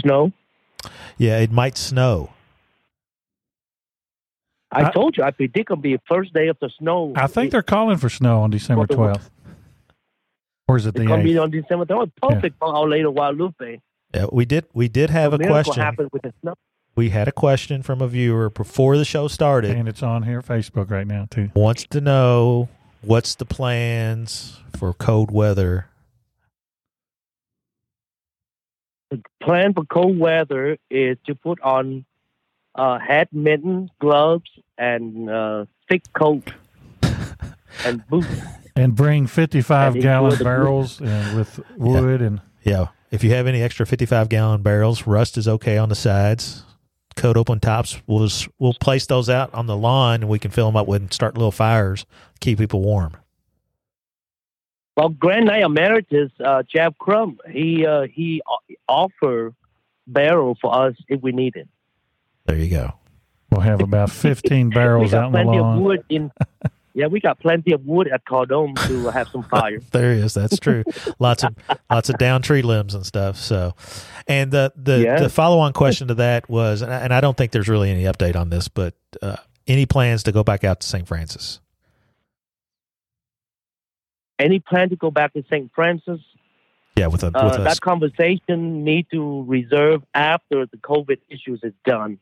[0.00, 0.32] Snow?
[1.16, 2.30] Yeah, it might snow.
[4.70, 7.12] I I- told you, I predict it'll be the first day of the snow.
[7.16, 9.30] I think they're calling for snow on December twelfth,
[10.68, 11.86] or is it it's the going to be on December.
[11.86, 13.80] That was perfect for Our Lady Guadalupe.
[14.16, 16.08] Yeah, we did we did have a miracle question.
[16.10, 16.54] with snow.
[16.94, 19.72] We had a question from a viewer before the show started.
[19.72, 21.50] And it's on here, Facebook right now too.
[21.54, 22.70] Wants to know
[23.02, 25.88] what's the plans for cold weather.
[29.10, 32.06] The plan for cold weather is to put on
[32.74, 36.54] uh, hat, mitten, gloves, and uh, thick coat
[37.84, 38.26] and boots.
[38.74, 43.62] And bring fifty-five And gallon barrels and with wood and Yeah, if you have any
[43.62, 46.62] extra 55 gallon barrels, rust is okay on the sides.
[47.16, 48.00] Coat open tops.
[48.06, 50.86] We'll just, we'll place those out on the lawn and we can fill them up
[50.86, 52.04] with and start little fires,
[52.40, 53.16] keep people warm.
[54.96, 59.52] Well, Grand Knight Emeritus uh, Jeff Crum, he uh, he o- offer
[60.06, 61.68] barrel for us if we need it.
[62.46, 62.94] There you go.
[63.50, 65.82] we'll have about fifteen we barrels got out in the plenty of lawn.
[65.82, 66.32] wood in.
[66.98, 69.80] Yeah, we got plenty of wood at Cardome to have some fire.
[69.92, 70.32] there is.
[70.32, 70.82] That's true.
[71.18, 71.54] lots of
[71.90, 73.36] lots of down tree limbs and stuff.
[73.36, 73.74] So,
[74.26, 75.20] and the the, Yeah.
[75.20, 77.90] the follow on question to that was, and I, and I don't think there's really
[77.90, 81.06] any update on this, but uh, any plans to go back out to St.
[81.06, 81.60] Francis?
[84.38, 85.70] Any plan to go back to St.
[85.74, 86.20] Francis?
[86.96, 91.60] Yeah, with a with Uh, a that conversation need to reserve after the COVID issues
[91.62, 92.18] is done.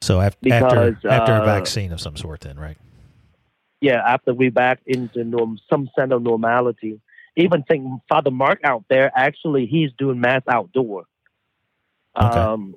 [0.00, 2.78] so after because, after after a uh, vaccine of some sort, then right?
[3.80, 7.00] Yeah, after we back into norm, some sense of normality.
[7.36, 9.12] Even think Father Mark out there.
[9.14, 11.04] Actually, he's doing mass outdoor.
[12.18, 12.38] Okay.
[12.38, 12.74] Um,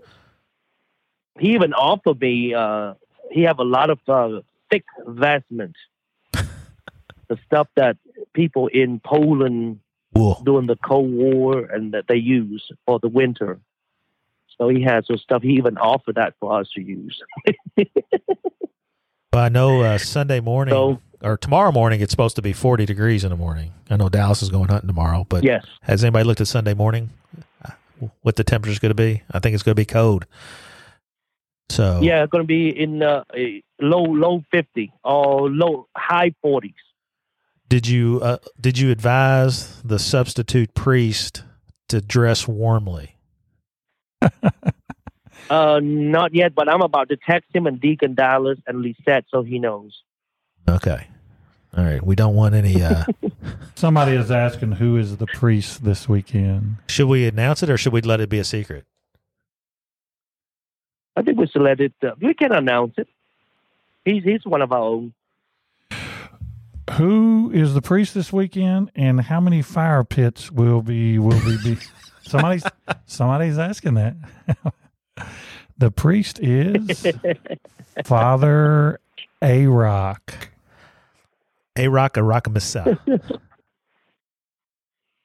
[1.40, 2.54] he even offered me.
[2.54, 2.94] Uh,
[3.32, 5.76] he have a lot of uh, thick vestment,
[6.34, 7.98] the stuff that
[8.34, 9.80] people in Poland
[10.14, 10.42] Wool.
[10.44, 13.60] during the Cold War and that they use for the winter.
[14.58, 15.42] So he has some stuff.
[15.42, 17.22] He even offered that for us to use.
[19.34, 22.86] Well, I know uh, Sunday morning So or tomorrow morning it's supposed to be 40
[22.86, 23.72] degrees in the morning.
[23.90, 27.12] I know Dallas is going hunting tomorrow, but yes, has anybody looked at Sunday morning?
[28.24, 29.22] What the temperature's going to be?
[29.32, 30.26] I think it's going to be cold.
[31.70, 33.24] So Yeah, it's going to be in uh,
[33.80, 36.74] low low fifty or low high forties.
[37.70, 41.44] did you uh, did you advise the substitute priest
[41.88, 43.16] to dress warmly?
[45.50, 49.44] Uh, not yet, but I'm about to text him and Deacon Dallas and Lisette so
[49.44, 50.02] he knows.
[50.70, 51.08] Okay.
[51.76, 52.04] All right.
[52.04, 52.82] We don't want any.
[52.82, 53.06] Uh,
[53.76, 56.78] Somebody is asking who is the priest this weekend.
[56.88, 58.86] should we announce it or should we let it be a secret?
[61.16, 61.94] I think we should let it.
[62.02, 63.08] Uh, we can announce it.
[64.06, 65.14] He's he's one of our own.
[66.94, 71.58] Who is the priest this weekend, and how many fire pits will be will we
[71.64, 71.78] be?
[72.24, 72.64] Somebody's
[73.06, 74.16] somebody's asking that.
[75.78, 77.06] the priest is
[78.06, 79.00] Father
[79.42, 80.50] A Rock.
[81.78, 83.00] A rock, a rock, a missa.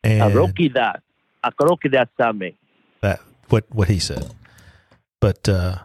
[0.04, 1.02] and Aroki that.
[1.44, 2.52] Akaroki that Same.
[3.02, 4.32] that what what he said.
[5.20, 5.78] But uh,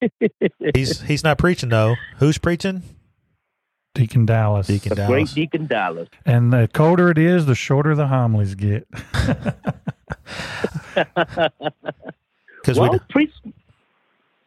[0.74, 1.96] he's he's not preaching though.
[2.16, 2.82] Who's preaching?
[3.94, 4.66] Deacon Dallas.
[4.68, 5.10] Deacon The Dallas.
[5.10, 6.08] great Deacon Dallas.
[6.24, 8.88] And the colder it is, the shorter the homilies get.
[12.64, 13.32] Because well, we preach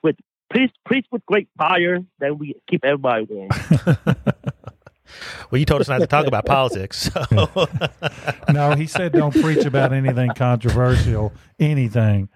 [0.01, 0.15] with
[0.49, 3.49] preach preach with great fire, then we keep everybody warm.
[5.51, 7.11] well, you told us not to talk about politics.
[7.13, 7.67] So.
[8.51, 12.29] no, he said don't preach about anything controversial, anything.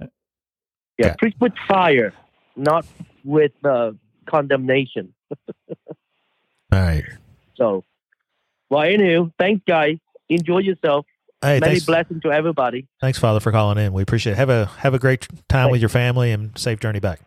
[0.00, 1.14] Yeah, Okay.
[1.18, 2.14] preach with fire,
[2.56, 2.86] not
[3.22, 3.92] with uh,
[4.24, 5.12] condemnation.
[6.72, 7.04] All right.
[7.56, 7.84] So,
[8.70, 9.98] well, anywho, thanks, guys.
[10.30, 11.04] Enjoy yourself.
[11.40, 12.88] Hey, Many thanks, blessings to everybody.
[13.00, 13.92] thanks, Father, for calling in.
[13.92, 14.36] We appreciate it.
[14.36, 17.20] Have a have a great time with your family and safe journey back.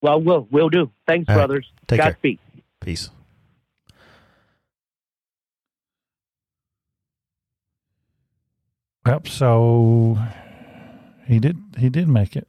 [0.00, 0.90] Well, we'll we'll do.
[1.06, 1.46] Thanks, All right.
[1.46, 1.70] brothers.
[1.86, 2.12] Take care.
[2.12, 2.38] Godspeed.
[2.80, 3.10] Peace.
[9.06, 9.28] Yep.
[9.28, 10.18] So
[11.26, 11.58] he did.
[11.78, 12.48] He did make it.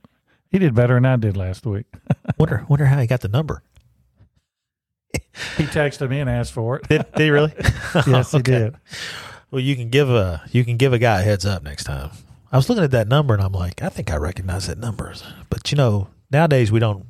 [0.49, 1.85] He did better than I did last week.
[2.37, 3.63] Wonder wonder how he got the number.
[5.57, 6.87] He texted me and asked for it.
[6.87, 7.53] Did, did he really?
[8.07, 8.75] Yes, he did.
[9.51, 12.11] Well, you can give a you can give a guy a heads up next time.
[12.51, 15.13] I was looking at that number and I'm like, I think I recognize that number.
[15.49, 17.05] But you know, nowadays we don't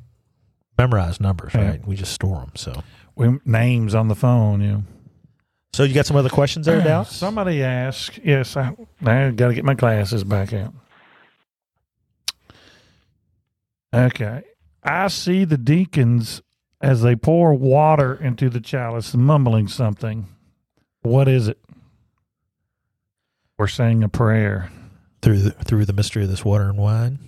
[0.76, 1.68] memorize numbers, Yeah.
[1.70, 1.86] right?
[1.86, 2.52] We just store them.
[2.54, 2.82] So,
[3.16, 4.60] We, names on the phone.
[4.60, 4.82] You know.
[5.72, 7.10] so you got some other questions there, Dallas?
[7.14, 8.18] Somebody asked.
[8.24, 8.74] Yes, I,
[9.04, 10.72] I got to get my glasses back out.
[13.94, 14.42] Okay.
[14.82, 16.42] I see the deacons
[16.80, 20.26] as they pour water into the chalice, mumbling something.
[21.02, 21.58] What is it?
[23.58, 24.70] We're saying a prayer.
[25.20, 27.18] through the, through the mystery of this water and wine.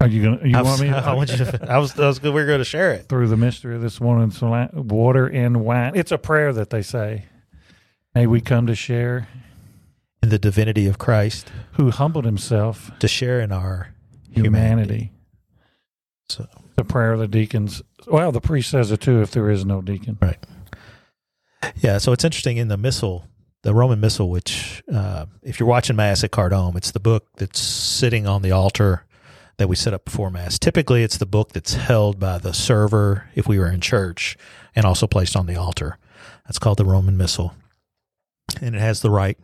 [0.00, 0.48] Are you gonna?
[0.48, 0.88] You I, want was, me?
[0.88, 1.66] To, I want you to.
[1.70, 1.98] I was.
[1.98, 2.34] I was good.
[2.34, 3.08] We are going to share it.
[3.08, 5.92] through the mystery of this one and water and wine.
[5.94, 7.26] It's a prayer that they say.
[8.14, 9.28] May we come to share
[10.22, 13.94] In the divinity of Christ, who humbled himself, to share in our
[14.30, 15.12] humanity.
[16.28, 17.80] So, The prayer of the deacons.
[18.06, 20.18] Well, the priest says it too if there is no deacon.
[21.76, 21.98] Yeah.
[21.98, 23.28] So it's interesting in the missal,
[23.62, 27.60] the Roman missal, which, uh, if you're watching Mass at Cardome, it's the book that's
[27.60, 29.04] sitting on the altar
[29.58, 30.58] that we set up before Mass.
[30.58, 34.36] Typically, it's the book that's held by the server if we were in church
[34.74, 35.98] and also placed on the altar.
[36.46, 37.54] That's called the Roman Missal.
[38.60, 39.38] And it has the right,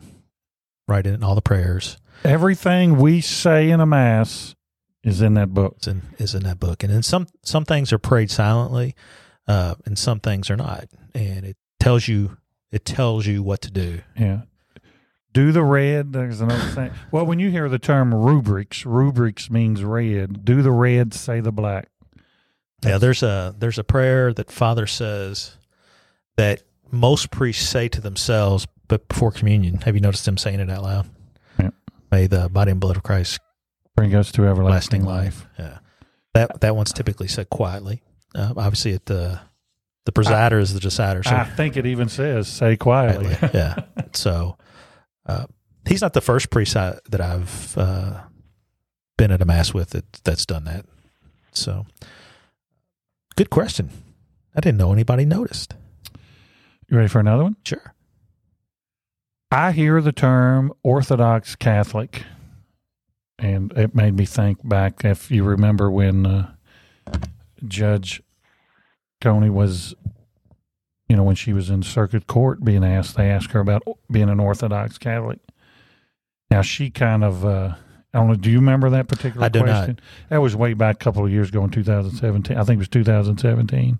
[0.87, 1.97] right in all the prayers.
[2.23, 4.55] Everything we say in a mass
[5.03, 5.77] is in that book.
[5.87, 6.83] in is in that book.
[6.83, 8.95] And then some some things are prayed silently,
[9.47, 10.85] uh, and some things are not.
[11.15, 12.37] And it tells you
[12.71, 14.01] it tells you what to do.
[14.17, 14.41] Yeah.
[15.31, 16.11] Do the red.
[16.13, 16.91] There's another thing.
[17.11, 20.43] Well, when you hear the term rubrics, rubrics means red.
[20.43, 21.87] Do the red, say the black.
[22.83, 25.57] Yeah, there's a there's a prayer that Father says
[26.37, 29.81] that most priests say to themselves, but before communion.
[29.81, 31.09] Have you noticed them saying it out loud?
[31.59, 31.69] Yeah.
[32.11, 33.39] May the body and blood of Christ
[33.95, 35.45] Bring us to everlasting life.
[35.57, 35.59] life.
[35.59, 35.77] Yeah,
[36.33, 38.01] that that one's typically said quietly.
[38.33, 39.41] Uh, obviously, at the
[40.09, 41.21] the presider is the decider.
[41.23, 43.35] So I think it even says, say quietly.
[43.53, 43.75] yeah.
[44.11, 44.57] So
[45.27, 45.45] uh,
[45.87, 48.21] he's not the first priest I, that I've uh,
[49.19, 50.87] been at a mass with that, that's done that.
[51.51, 51.85] So
[53.35, 53.91] good question.
[54.55, 55.75] I didn't know anybody noticed.
[56.87, 57.55] You ready for another one?
[57.63, 57.93] Sure.
[59.51, 62.23] I hear the term Orthodox Catholic,
[63.37, 65.05] and it made me think back.
[65.05, 66.55] If you remember when uh,
[67.67, 68.23] Judge
[69.21, 69.93] Coney was,
[71.07, 74.29] you know, when she was in circuit court being asked, they asked her about being
[74.29, 75.39] an Orthodox Catholic.
[76.49, 77.75] Now she kind of, uh,
[78.13, 78.35] I don't know.
[78.35, 79.65] Do you remember that particular I do not.
[79.65, 79.99] question?
[80.29, 82.57] That was way back a couple of years ago in 2017.
[82.57, 83.99] I think it was 2017.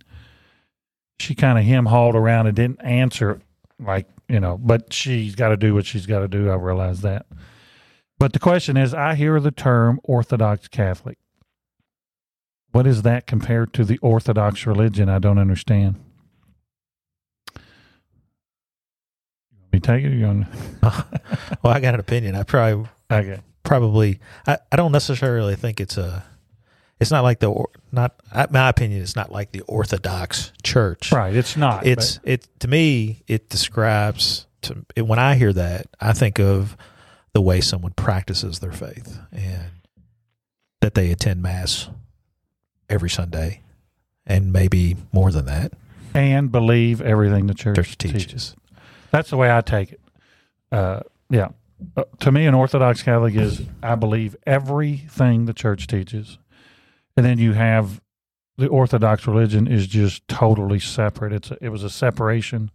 [1.20, 3.42] She kind of hem hauled around and didn't answer
[3.80, 6.50] like you know, but she's got to do what she's got to do.
[6.50, 7.26] I realize that.
[8.20, 11.18] But the question is, I hear the term Orthodox Catholic.
[12.72, 15.10] What is that compared to the Orthodox religion?
[15.10, 15.96] I don't understand.
[19.52, 20.12] You want me to take it?
[20.14, 20.48] You want
[21.64, 22.36] Well, I got an opinion.
[22.36, 23.40] I probably okay.
[23.64, 26.24] probably I, I don't necessarily think it's a
[27.00, 28.14] it's not like the not
[28.52, 31.36] my opinion it's not like the orthodox church Right.
[31.36, 31.86] It's not.
[31.88, 36.76] it's it to me it describes to it, when i hear that i think of
[37.34, 39.72] the way someone practices their faith and
[40.82, 41.90] that they attend mass
[42.90, 43.62] every sunday
[44.26, 45.74] and maybe more than that
[46.14, 48.26] and believe everything the church, church teaches.
[48.26, 48.56] teaches
[49.12, 50.02] That's the way I take it.
[50.72, 51.50] Uh, yeah.
[51.96, 56.38] Uh, to me, an Orthodox Catholic is I believe everything the church teaches.
[57.16, 58.02] And then you have
[58.58, 61.34] the Orthodox religion is just totally separate.
[61.34, 62.72] It's a, it was a separation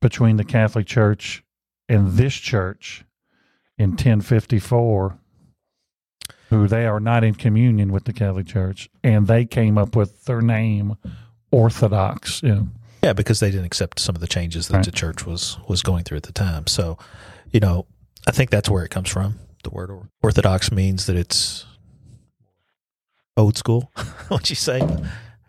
[0.00, 1.42] between the Catholic Church
[1.88, 3.04] and this church
[3.78, 5.18] in 1054
[6.52, 10.24] who they are not in communion with the Catholic Church and they came up with
[10.26, 10.96] their name
[11.50, 12.68] Orthodox, you know.
[13.02, 14.84] Yeah, because they didn't accept some of the changes that Right.
[14.84, 16.66] the church was was going through at the time.
[16.68, 16.98] So,
[17.50, 17.86] you know,
[18.28, 19.38] I think that's where it comes from.
[19.64, 19.90] The word
[20.22, 21.64] orthodox means that it's
[23.36, 23.90] old school.
[24.28, 24.80] What'd you say?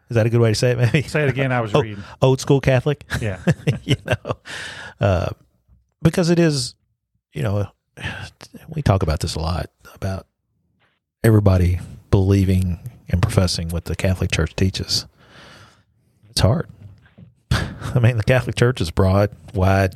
[0.10, 0.78] Is that a good way to say it?
[0.78, 1.82] Maybe Say it again, I was Oh.
[1.82, 2.04] reading.
[2.22, 3.04] old school Catholic.
[3.22, 3.40] Yeah.
[3.84, 4.34] you know,
[5.00, 5.30] uh,
[6.02, 6.76] because it is.
[7.34, 7.68] You know,
[8.70, 10.28] we talk about this a lot about
[11.24, 11.80] everybody
[12.12, 15.06] believing and professing what the Catholic Church teaches.
[16.30, 16.70] It's hard.
[17.52, 19.96] I mean, the Catholic Church is broad, wide,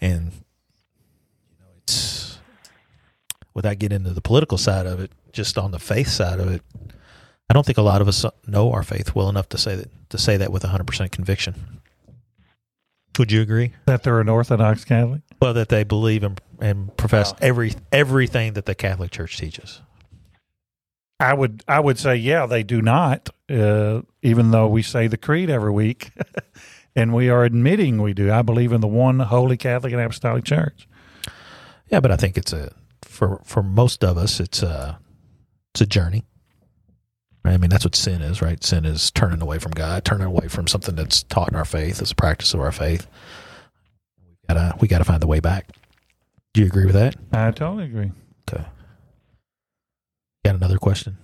[0.00, 2.38] and you know, it's
[3.54, 6.62] without getting into the political side of it, just on the faith side of it.
[7.48, 10.10] I don't think a lot of us know our faith well enough to say that
[10.10, 11.80] to say that with 100% conviction.
[13.18, 13.72] Would you agree?
[13.86, 15.22] that they're an Orthodox Catholic?
[15.40, 17.38] Well, that they believe and, and profess Wow.
[17.40, 19.80] every everything that the Catholic Church teaches.
[21.18, 23.30] I would I would say yeah, they do not.
[23.50, 26.10] Uh, even though we say the creed every week,
[26.96, 28.30] and we are admitting we do.
[28.32, 30.86] I believe in the one holy Catholic and Apostolic Church.
[31.88, 34.98] Yeah, but I think it's a for for most of us, it's a
[35.74, 36.24] it's a journey.
[37.44, 38.62] I mean, that's what sin is, right?
[38.64, 42.02] Sin is turning away from God, turning away from something that's taught in our faith,
[42.02, 43.06] as a practice of our faith.
[44.18, 45.68] We gotta we gotta find the way back.
[46.56, 47.14] Do you agree with that?
[47.32, 48.12] I totally agree.
[48.50, 48.64] Okay.
[50.42, 51.18] Got another question?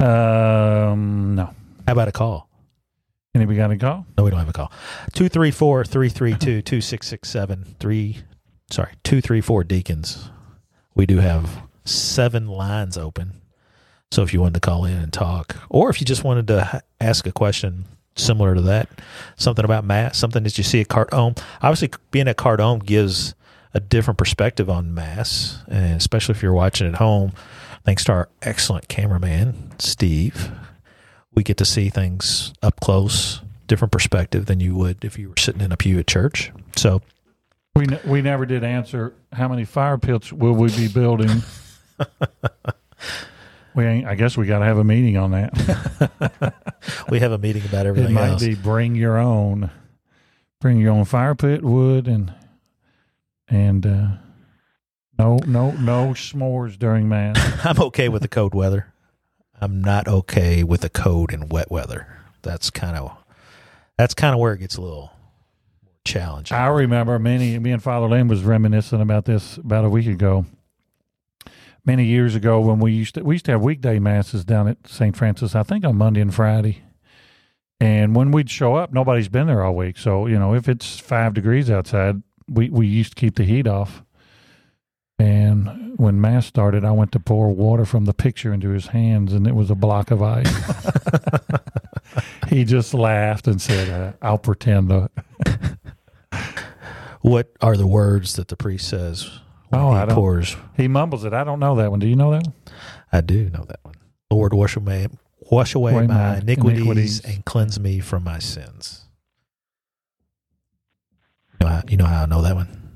[0.00, 1.54] Um, no.
[1.86, 2.48] How about a call?
[3.34, 4.06] Anybody got a call?
[4.16, 4.72] No, we don't have a call.
[5.12, 7.76] 234 332 2667.
[7.78, 8.16] Three,
[8.70, 10.30] sorry, 234 Deacons.
[10.94, 13.42] We do have seven lines open.
[14.10, 16.82] So if you wanted to call in and talk, or if you just wanted to
[16.98, 17.84] ask a question
[18.16, 18.88] similar to that,
[19.36, 21.38] something about Mass, something that you see at Cardome.
[21.60, 23.34] Obviously, being at Cardome gives
[23.74, 27.32] a different perspective on Mass, and especially if you're watching at home.
[27.84, 30.50] Thanks to our excellent cameraman, Steve,
[31.34, 35.36] we get to see things up close, different perspective than you would if you were
[35.36, 36.50] sitting in a pew at church.
[36.76, 37.02] So,
[37.74, 41.42] We we never did answer how many fire pits will we be building.
[43.74, 46.54] we ain't, I guess we got to have a meeting on that.
[47.10, 48.12] we have a meeting about everything.
[48.12, 48.44] it might else.
[48.44, 49.70] be bring your own,
[50.60, 52.32] bring your own fire pit wood and
[53.48, 54.08] and uh,
[55.18, 57.36] no no no s'mores during mass.
[57.64, 58.92] I'm okay with the cold weather.
[59.60, 62.06] I'm not okay with the cold and wet weather.
[62.42, 63.16] That's kind of
[63.96, 65.12] that's kind of where it gets a little
[66.04, 66.56] challenging.
[66.56, 67.58] I remember many.
[67.58, 70.46] Me and Father Lynn was reminiscing about this about a week ago.
[71.86, 74.86] Many years ago, when we used to we used to have weekday masses down at
[74.86, 75.16] St.
[75.16, 76.82] Francis, I think on Monday and Friday.
[77.80, 79.98] And when we'd show up, nobody's been there all week.
[79.98, 83.66] So you know, if it's five degrees outside, we we used to keep the heat
[83.66, 84.02] off.
[85.18, 89.32] And when mass started, I went to pour water from the picture into his hands,
[89.32, 90.52] and it was a block of ice.
[92.48, 95.08] he just laughed and said, uh, "I'll pretend." To,
[97.20, 99.30] what are the words that the priest says
[99.68, 100.56] when Oh, he I pours?
[100.76, 101.32] He mumbles it.
[101.32, 102.00] I don't know that one.
[102.00, 102.54] Do you know that one?
[103.12, 103.94] I do know that one.
[104.30, 105.06] Lord, wash away,
[105.50, 107.20] wash away Away my, my iniquities, iniquities.
[107.20, 109.03] and cleanse me from my sins.
[111.64, 112.90] You know, how, you know how I know that one?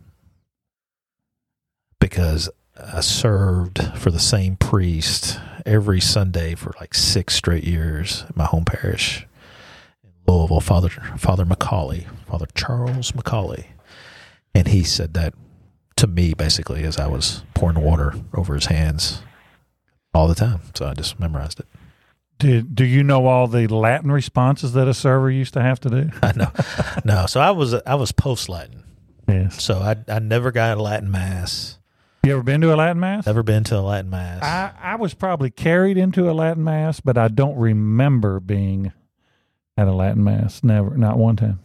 [2.00, 8.34] Because I served for the same priest every Sunday for like six straight years in
[8.36, 9.26] my home parish
[10.04, 10.60] in Louisville.
[10.60, 13.68] Father Father Macaulay, Father Charles Macaulay,
[14.54, 15.32] and he said that
[15.96, 19.22] to me basically as I was pouring water over his hands
[20.12, 20.60] all the time.
[20.74, 21.66] So I just memorized it.
[22.38, 25.90] Did do you know all the Latin responses that a server used to have to
[25.90, 26.10] do?
[26.22, 26.52] I know.
[27.04, 28.84] no, so I was I was post Latin.
[29.26, 29.62] Yes.
[29.62, 31.78] So I I never got a Latin mass.
[32.24, 33.26] You ever been to a Latin mass?
[33.26, 34.42] Never been to a Latin mass.
[34.42, 38.92] I, I was probably carried into a Latin mass, but I don't remember being
[39.76, 40.62] at a Latin mass.
[40.62, 41.60] Never, not one time.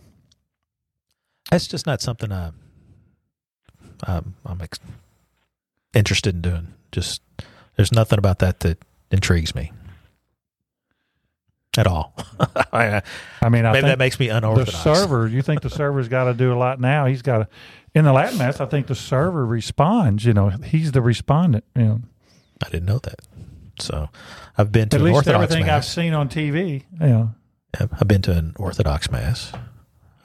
[1.49, 2.51] That's just not something I,
[4.05, 4.79] I'm, I'm ex-
[5.93, 6.67] interested in doing.
[6.91, 7.21] Just
[7.75, 8.77] there's nothing about that that
[9.11, 9.71] intrigues me
[11.77, 12.13] at all.
[12.73, 13.01] I,
[13.49, 14.71] mean, I maybe think that makes me unorthodox.
[14.71, 15.27] the server.
[15.27, 17.05] You think the server's got to do a lot now?
[17.05, 17.47] He's got to.
[17.95, 20.25] In the Latin mass, I think the server responds.
[20.25, 21.63] You know, he's the respondent.
[21.75, 22.01] You know,
[22.63, 23.19] I didn't know that.
[23.79, 24.09] So
[24.57, 26.83] I've been to at an least Orthodox everything I've seen on TV.
[27.79, 29.51] I've I've been to an Orthodox mass.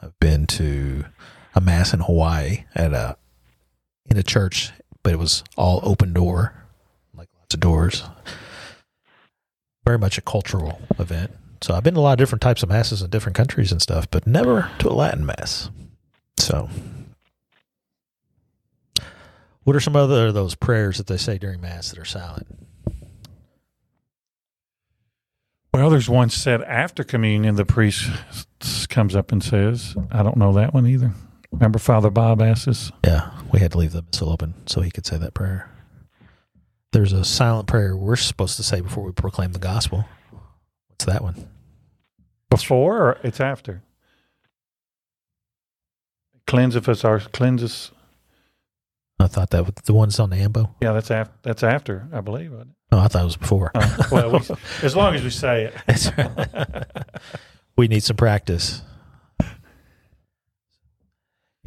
[0.03, 1.05] I've been to
[1.55, 3.16] a mass in Hawaii at a
[4.07, 4.72] in a church,
[5.03, 6.55] but it was all open door,
[7.14, 8.05] like lots of doors.
[9.89, 11.30] Very much a cultural event.
[11.62, 13.80] So I've been to a lot of different types of masses in different countries and
[13.80, 15.70] stuff, but never to a Latin mass.
[16.36, 16.68] So,
[19.62, 22.47] what are some other of those prayers that they say during mass that are silent?
[25.72, 27.55] well, there's one said after communion.
[27.55, 28.11] The priest
[28.91, 31.14] comes up and says, "I don't know that one either."
[31.51, 32.93] Remember, Father Bob asked us.
[33.07, 35.70] Yeah, we had to leave the missal open so he could say that prayer.
[36.93, 40.07] There's a silent prayer we're supposed to say before we proclaim the gospel.
[40.89, 41.49] What's that one?
[42.51, 43.82] Before or it's after?
[46.47, 47.91] Cleanseth us our cleanses.
[49.20, 50.74] I thought that was the one's on the ambo.
[50.80, 51.34] Yeah, that's after.
[51.43, 52.53] That's after, I believe.
[52.93, 53.70] Oh, I thought it was before.
[53.74, 54.39] Uh, well, we,
[54.82, 56.86] as long as we say it.
[57.78, 58.82] We need some practice.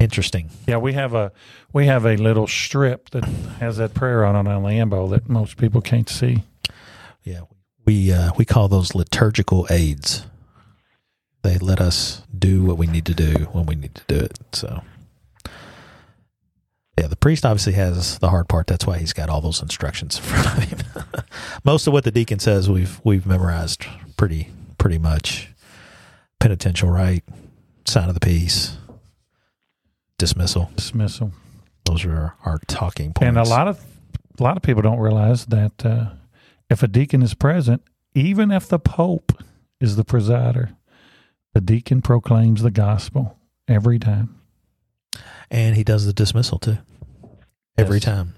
[0.02, 0.50] Interesting.
[0.66, 1.30] Yeah, we have a
[1.72, 3.22] we have a little strip that
[3.60, 6.42] has that prayer on it on Lambo that most people can't see.
[7.22, 7.42] Yeah,
[7.86, 10.26] we uh, we call those liturgical aids.
[11.42, 14.38] They let us do what we need to do when we need to do it.
[14.50, 14.82] So,
[16.98, 18.66] yeah, the priest obviously has the hard part.
[18.66, 21.04] That's why he's got all those instructions in front of him.
[21.64, 23.86] Most of what the deacon says, we've we've memorized
[24.16, 24.48] pretty
[24.78, 25.48] pretty much.
[26.40, 27.22] Penitential rite,
[27.86, 28.76] sign of the peace,
[30.18, 30.70] dismissal.
[30.76, 31.32] Dismissal.
[31.84, 33.26] Those are our, talking points.
[33.28, 33.80] And a lot of
[34.38, 36.10] a lot of people don't realize that uh,
[36.70, 37.82] if a deacon is present,
[38.14, 39.42] even if the pope
[39.80, 40.74] is the presider,
[41.54, 43.36] the deacon proclaims the gospel
[43.68, 44.38] every time.
[45.50, 46.78] and he does the dismissal too
[47.76, 48.04] every Yes.
[48.04, 48.34] time.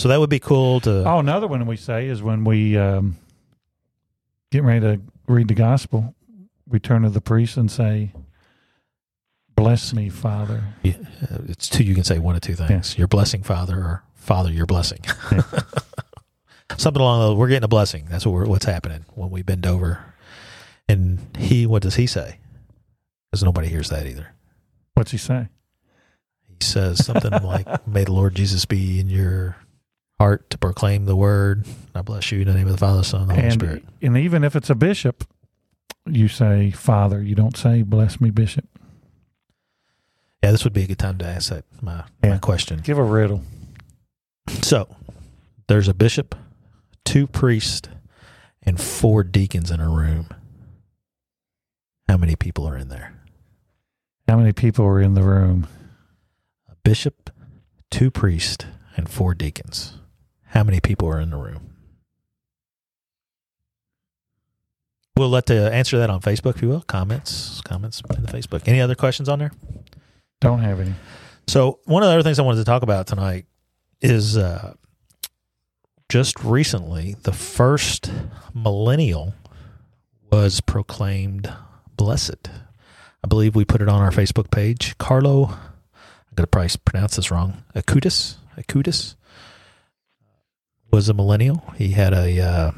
[0.00, 1.04] So that would be cool to.
[1.08, 3.16] Oh, another one we say is when we um,
[4.52, 6.14] get ready to read the gospel,
[6.68, 8.12] we turn to the priest and say,
[9.58, 11.84] "Bless me, Father." Yeah, uh, it's two.
[11.84, 15.00] You can say one of two things: your blessing, Father, or Father, your blessing.
[15.32, 15.42] Yeah.
[16.76, 17.36] Something along those.
[17.36, 18.06] We're getting a blessing.
[18.10, 20.04] That's what we're, what's happening when we bend over.
[20.86, 22.38] And he, what does he say?
[23.30, 24.34] Because nobody hears that either.
[24.94, 25.48] What's he say?
[26.46, 29.56] He says something like, "May the Lord Jesus be in your
[30.18, 31.66] heart to proclaim the word.
[31.94, 33.84] I bless you in the name of the Father, Son, and the Holy and Spirit."
[34.02, 35.24] and even if it's a bishop,
[36.06, 37.22] you say Father.
[37.22, 38.66] You don't say Bless me, Bishop.
[40.42, 42.80] Yeah, this would be a good time to ask that my, my question.
[42.80, 43.42] Give a riddle.
[44.62, 44.88] So
[45.66, 46.34] there's a bishop,
[47.04, 47.88] two priests,
[48.62, 50.28] and four deacons in a room.
[52.08, 53.14] How many people are in there?
[54.28, 55.66] How many people are in the room?
[56.70, 57.30] A bishop,
[57.90, 58.64] two priests,
[58.96, 59.98] and four deacons.
[60.46, 61.74] How many people are in the room?
[65.16, 66.82] We'll let the answer that on Facebook, if you will.
[66.82, 68.62] Comments, comments in the Facebook.
[68.66, 69.52] Any other questions on there?
[70.40, 70.94] Don't have any.
[71.46, 73.46] So one of the other things I wanted to talk about tonight
[74.00, 74.74] is uh,
[76.08, 78.10] just recently the first
[78.54, 79.34] millennial
[80.30, 81.52] was proclaimed
[81.96, 82.50] blessed.
[83.24, 84.96] I believe we put it on our Facebook page.
[84.98, 87.64] Carlo, I'm going to probably pronounce this wrong.
[87.74, 89.16] Acutis, Acutis
[90.92, 91.64] was a millennial.
[91.76, 92.70] He had a, uh,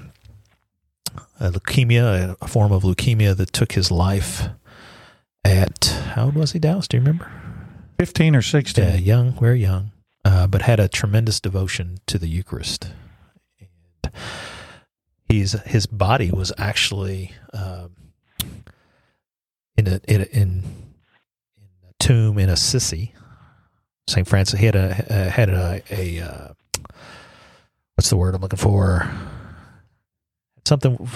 [1.38, 4.48] a leukemia, a form of leukemia that took his life
[5.44, 5.84] at
[6.14, 6.88] how old was he, Dallas?
[6.88, 7.30] Do you remember?
[8.00, 8.86] Fifteen or sixteen.
[8.86, 9.92] Yeah, young, very young,
[10.24, 12.94] uh, but had a tremendous devotion to the Eucharist.
[13.60, 14.14] And
[15.28, 17.90] he's his body was actually um,
[19.76, 20.64] in a in a, in,
[21.86, 23.12] a tomb in Assisi.
[24.08, 26.48] Saint Francis he had a uh, had a, a uh,
[27.96, 29.10] what's the word I'm looking for?
[30.64, 31.06] Something.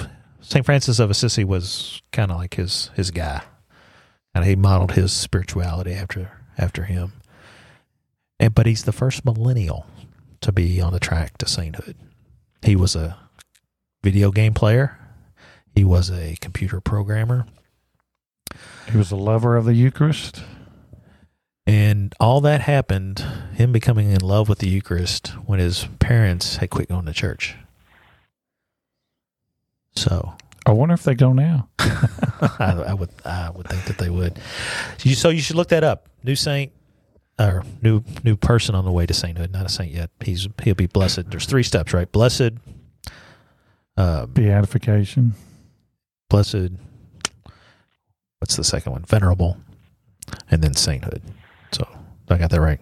[0.42, 3.40] Saint Francis of Assisi was kind of like his his guy,
[4.34, 7.12] and he modeled his spirituality after after him.
[8.38, 9.86] And but he's the first millennial
[10.40, 11.96] to be on the track to sainthood.
[12.62, 13.16] He was a
[14.02, 14.98] video game player.
[15.74, 17.46] He was a computer programmer.
[18.90, 20.42] He was a lover of the Eucharist.
[21.66, 23.24] And all that happened,
[23.54, 27.56] him becoming in love with the Eucharist when his parents had quit going to church.
[29.96, 30.34] So
[30.66, 31.68] I wonder if they go now.
[31.78, 34.38] I, I would I would think that they would.
[35.02, 36.08] You, so you should look that up.
[36.24, 36.72] New saint
[37.38, 39.52] or new new person on the way to sainthood.
[39.52, 40.10] Not a saint yet.
[40.20, 41.30] He's he'll be blessed.
[41.30, 42.10] There's three steps, right?
[42.10, 42.52] Blessed,
[43.96, 45.34] uh, Beatification.
[46.30, 46.70] blessed.
[48.38, 49.04] What's the second one?
[49.04, 49.58] Venerable,
[50.50, 51.22] and then sainthood.
[51.72, 51.86] So
[52.30, 52.80] I got that right.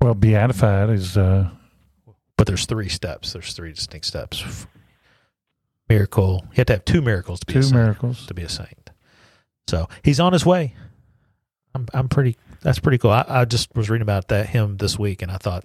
[0.00, 1.48] Well, beatified is uh,
[2.36, 3.32] But there's three steps.
[3.32, 4.66] There's three distinct steps.
[5.88, 6.42] Miracle.
[6.50, 7.74] You have to have two miracles to be a two saint.
[7.74, 8.26] miracles.
[8.26, 8.90] to be a saint.
[9.68, 10.74] So he's on his way.
[11.74, 13.10] I'm I'm pretty that's pretty cool.
[13.10, 15.64] I, I just was reading about that him this week and I thought,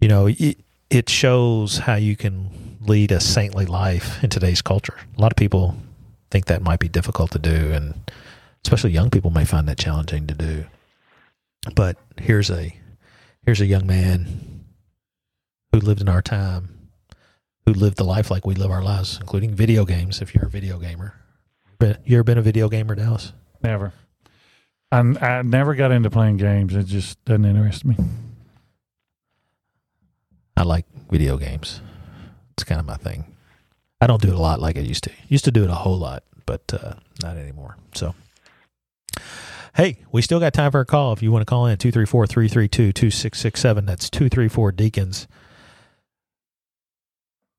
[0.00, 0.58] you know, it,
[0.90, 4.96] it shows how you can lead a saintly life in today's culture.
[5.16, 5.76] A lot of people
[6.30, 7.94] think that might be difficult to do and
[8.64, 10.64] especially young people may find that challenging to do.
[11.74, 12.74] But here's a
[13.44, 14.64] here's a young man
[15.72, 16.82] who lived in our time
[17.66, 20.20] who lived the life like we live our lives, including video games.
[20.20, 21.14] If you're a video gamer,
[21.80, 23.32] you ever been a video gamer, Dallas?
[23.62, 23.92] Never.
[24.92, 26.76] I, I never got into playing games.
[26.76, 27.96] It just doesn't interest me.
[30.56, 31.80] I like video games.
[32.52, 33.24] It's kind of my thing.
[34.02, 35.10] I don't do it a lot like I used to.
[35.28, 37.78] Used to do it a whole lot, but uh, not anymore.
[37.94, 38.14] So,
[39.74, 41.14] hey, we still got time for a call.
[41.14, 43.86] If you want to call in, 234 332 2667.
[43.86, 45.26] That's 234 Deacons.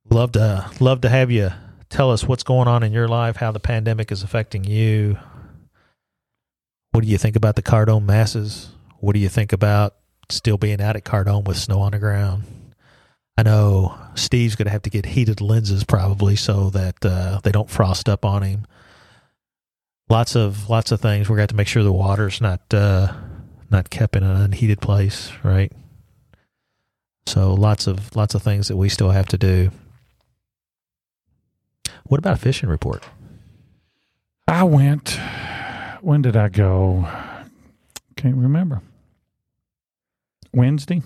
[0.09, 1.51] Love to, love to have you
[1.89, 5.17] tell us what's going on in your life, how the pandemic is affecting you.
[6.93, 8.69] What do you think about the Cardome masses?
[8.99, 9.95] What do you think about
[10.29, 12.43] still being out at Cardome with snow on the ground?
[13.35, 17.51] I know Steve's going to have to get heated lenses probably so that uh, they
[17.51, 18.67] don't frost up on him.
[20.07, 21.27] Lots of lots of things.
[21.27, 23.11] We're going to to make sure the water's not uh,
[23.71, 25.71] not kept in an unheated place, right?
[27.25, 29.71] So lots of lots of things that we still have to do.
[32.03, 33.03] What about a fishing report?
[34.47, 35.17] I went.
[36.03, 37.07] When did I go?
[38.17, 38.81] Can't remember.
[40.53, 41.01] Wednesday.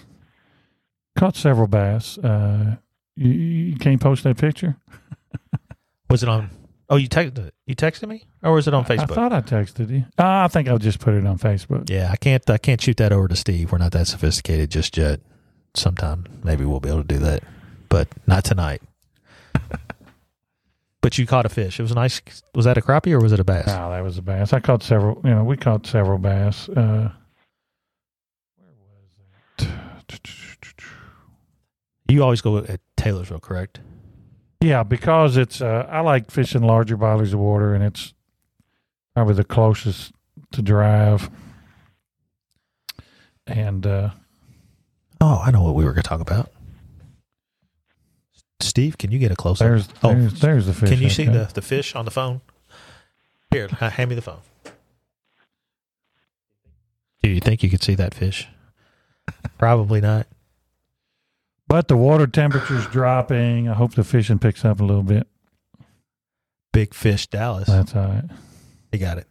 [1.16, 2.18] Caught several bass.
[2.18, 2.78] Uh,
[3.16, 4.76] you, you can't post that picture.
[6.10, 6.50] Was it on?
[6.89, 9.12] Oh, you texted you texted me, or was it on Facebook?
[9.12, 10.06] I thought I texted you.
[10.18, 11.89] Uh, I think I'll just put it on Facebook.
[11.89, 12.50] Yeah, I can't.
[12.50, 13.74] I can't shoot that over to Steve.
[13.74, 15.20] We're not that sophisticated just yet.
[15.76, 17.43] Sometime maybe we'll be able to do that,
[17.89, 18.82] but not tonight.
[21.08, 21.80] But you caught a fish.
[21.80, 22.20] It was nice.
[22.53, 23.66] Was that a crappie or was it a bass?
[23.66, 24.51] No, that was a bass.
[24.51, 25.22] I caught several.
[25.24, 26.68] You know, we caught several bass.
[26.68, 27.12] Uh,
[28.58, 28.68] where
[29.58, 29.70] was
[30.10, 30.60] that?
[32.10, 33.80] You always go at Taylorsville, correct?
[34.60, 35.62] Yeah, because it's.
[35.62, 38.14] Uh, I like fishing larger bodies of water, and it's
[39.16, 40.12] probably the closest
[40.51, 41.30] to drive.
[43.45, 44.10] And uh,
[45.22, 46.51] Oh, I know what we were going to talk about.
[48.60, 49.68] Steve, can you get a close up?
[49.68, 50.89] there's Oh, there's, there's the fish.
[50.89, 52.41] Can you see the, the fish on the phone?
[53.51, 54.39] Here, hand me the phone.
[57.24, 58.47] Do you think you could see that fish?
[59.58, 60.28] Probably not.
[61.68, 63.68] But the water temperature's dropping.
[63.68, 65.28] I hope the fishing picks up a little bit.
[66.72, 67.68] Big fish, Dallas.
[67.68, 68.24] That's all right.
[68.91, 69.28] You got it.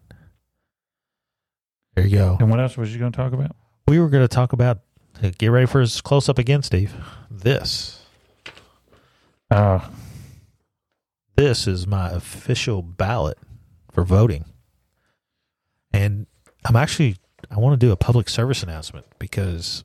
[1.95, 2.37] There you go.
[2.41, 3.57] And what else was you going to talk about?
[3.89, 4.81] We were going to talk about.
[5.22, 6.93] uh, Get ready for his close up again, Steve.
[7.31, 8.03] This.
[9.51, 9.81] Uh,
[11.37, 13.37] This is my official ballot
[13.93, 14.47] for voting.
[15.93, 16.27] And
[16.65, 17.17] I'm actually,
[17.51, 19.85] I want to do a public service announcement because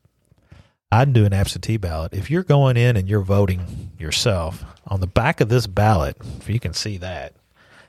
[0.90, 2.14] I'd do an absentee ballot.
[2.14, 6.48] If you're going in and you're voting yourself, on the back of this ballot, if
[6.48, 7.34] you can see that,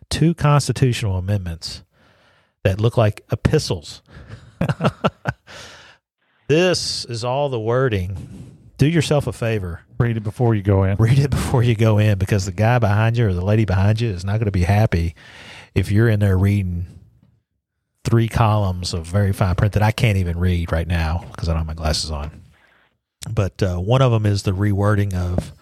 [0.10, 1.84] two constitutional amendments
[2.64, 4.02] that look like epistles.
[6.48, 8.53] this is all the wording.
[8.84, 10.98] Do yourself a favor read it before you go in.
[10.98, 14.02] read it before you go in because the guy behind you or the lady behind
[14.02, 15.16] you is not going to be happy
[15.74, 16.86] if you're in there reading
[18.04, 21.54] three columns of very fine print that I can't even read right now because I
[21.54, 22.42] don't have my glasses on.
[23.32, 25.54] But uh, one of them is the rewording of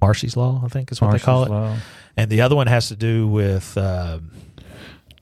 [0.00, 1.50] Marsy's Law, I think is what they call it.
[1.50, 1.76] Law.
[2.16, 4.20] And the other one has to do with uh,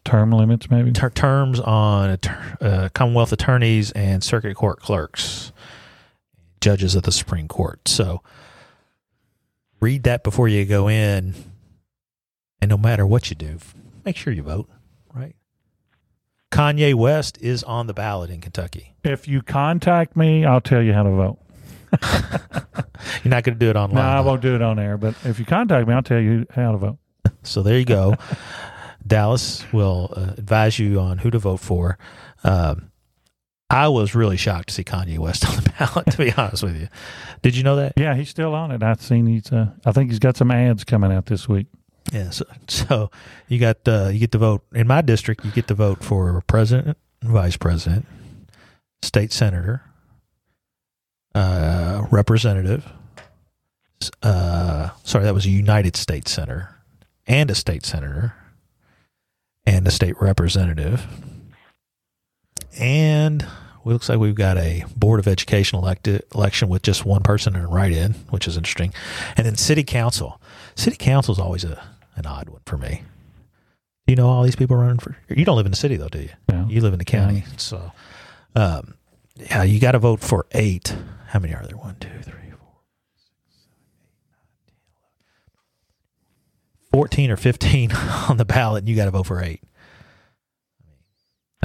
[0.04, 0.92] Term limits, maybe.
[0.92, 2.18] ter- terms on
[2.60, 5.50] uh, Commonwealth attorneys and circuit court clerks,
[6.66, 7.86] judges of the Supreme Court.
[7.86, 8.22] So
[9.78, 11.32] read that before you go in,
[12.60, 13.58] and no matter what you do,
[14.04, 14.68] make sure you vote.
[15.14, 15.36] Right?
[16.50, 18.96] Kanye West is on the ballot in Kentucky.
[19.04, 21.38] If you contact me, I'll tell you how to vote.
[23.22, 24.02] You're not going to do it online.
[24.02, 26.46] No, I won't do it on air, but if you contact me, I'll tell you
[26.50, 26.98] how to vote.
[27.44, 28.16] So there you go.
[29.06, 31.96] Dallas will uh, advise you on who to vote for.
[32.42, 32.90] Um,
[33.68, 36.06] I was really shocked to see Kanye West on the ballot.
[36.12, 36.88] To be honest with you,
[37.42, 37.94] did you know that?
[37.96, 38.82] Yeah, he's still on it.
[38.82, 39.50] I've seen he's.
[39.52, 41.66] Uh, I think he's got some ads coming out this week.
[42.12, 42.30] Yeah.
[42.30, 43.10] So, so
[43.48, 45.44] you got uh, you get to vote in my district.
[45.44, 48.06] You get to vote for president, vice president,
[49.02, 49.82] state senator,
[51.34, 52.86] uh, representative.
[54.22, 56.76] Uh, sorry, that was a United States senator
[57.26, 58.34] and a state senator
[59.66, 61.06] and a state representative.
[62.78, 63.48] And it
[63.84, 67.62] looks like we've got a board of education elected election with just one person in
[67.62, 68.92] a write-in, which is interesting.
[69.36, 70.40] And then city council.
[70.74, 71.82] City council is always a
[72.16, 73.02] an odd one for me.
[74.06, 75.16] You know all these people running for.
[75.28, 76.30] You don't live in the city though, do you?
[76.68, 77.92] You live in the county, so
[78.54, 78.94] um,
[79.36, 80.96] yeah, you got to vote for eight.
[81.28, 81.76] How many are there?
[81.76, 82.72] One, two, three, four,
[83.18, 83.76] six, seven,
[84.08, 85.44] eight, nine, 10,
[86.90, 87.92] 11, 14 or 15
[88.28, 89.62] on the ballot, and you got to vote for eight.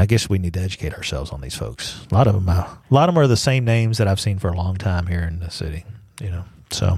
[0.02, 2.08] I guess we need to educate ourselves on these folks.
[2.12, 4.20] A lot of them, uh, a lot of them are the same names that I've
[4.20, 5.86] seen for a long time here in the city.
[6.20, 6.97] You know, so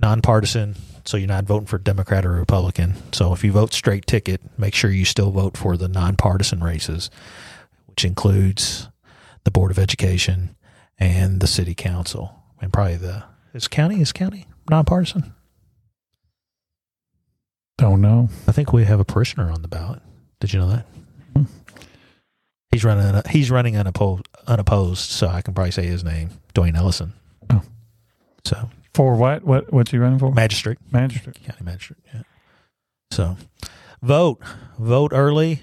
[0.00, 0.76] nonpartisan.
[1.04, 2.94] So you're not voting for Democrat or Republican.
[3.12, 7.10] So if you vote straight ticket, make sure you still vote for the nonpartisan races,
[7.88, 8.88] which includes
[9.42, 10.54] the Board of Education
[11.00, 13.24] and the City Council, and probably the
[13.54, 15.34] is county is county nonpartisan.
[17.76, 18.28] Don't know.
[18.46, 20.00] I think we have a parishioner on the ballot.
[20.38, 20.86] Did you know that?
[22.72, 23.22] He's running.
[23.30, 27.12] He's running unopposed, unopposed, so I can probably say his name, Dwayne Ellison.
[27.50, 27.62] Oh.
[28.44, 29.42] So For what?
[29.44, 29.72] What?
[29.72, 30.32] What's he running for?
[30.32, 31.42] magistrate, Magistrate.
[31.42, 31.98] county magistrate.
[32.14, 32.22] Yeah.
[33.10, 33.36] So
[34.02, 34.40] vote,
[34.78, 35.62] vote early,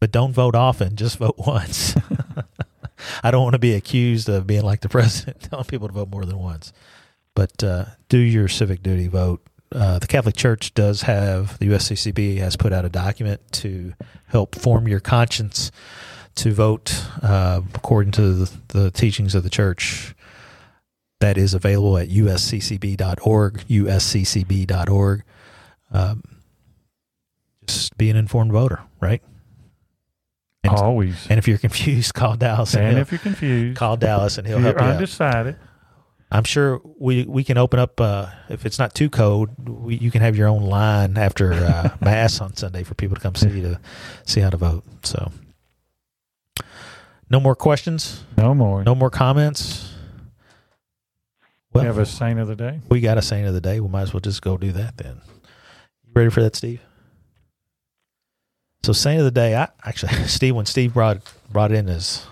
[0.00, 0.94] but don't vote often.
[0.96, 1.94] Just vote once.
[3.22, 6.10] I don't want to be accused of being like the president, telling people to vote
[6.10, 6.72] more than once.
[7.34, 9.08] But uh, do your civic duty.
[9.08, 9.40] Vote.
[9.74, 13.92] Uh, the Catholic Church does have the USCCB has put out a document to
[14.28, 15.72] help form your conscience
[16.36, 20.14] to vote uh, according to the, the teachings of the Church.
[21.20, 23.64] That is available at usccb.org.
[23.68, 25.22] usccb.org.
[25.90, 26.22] Um,
[27.66, 29.22] just be an informed voter, right?
[30.64, 31.26] And, Always.
[31.30, 32.74] and if you're confused, call Dallas.
[32.74, 34.98] And, And if you're confused, call Dallas, and he'll help you're you out.
[36.34, 39.50] I'm sure we we can open up uh, if it's not too cold.
[39.68, 43.22] We, you can have your own line after uh, mass on Sunday for people to
[43.22, 43.78] come see to
[44.26, 44.82] see how to vote.
[45.04, 45.30] So,
[47.30, 48.24] no more questions.
[48.36, 48.82] No more.
[48.82, 49.94] No more comments.
[51.72, 52.80] we have a saint of the day.
[52.88, 53.78] we got a saint of the day.
[53.78, 55.20] We might as well just go do that then.
[56.04, 56.80] You ready for that, Steve?
[58.82, 61.20] So saint of the day, I actually Steve when Steve brought
[61.52, 62.26] brought in his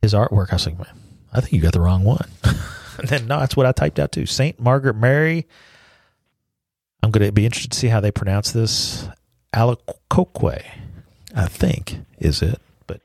[0.00, 0.96] his artwork, I was like, man,
[1.32, 2.28] I think you got the wrong one.
[3.04, 4.26] then no, that's what I typed out too.
[4.26, 5.46] Saint Margaret Mary.
[7.02, 9.08] I'm gonna be interested to see how they pronounce this.
[9.52, 10.62] Alacoque,
[11.34, 12.60] I think, is it.
[12.86, 13.00] But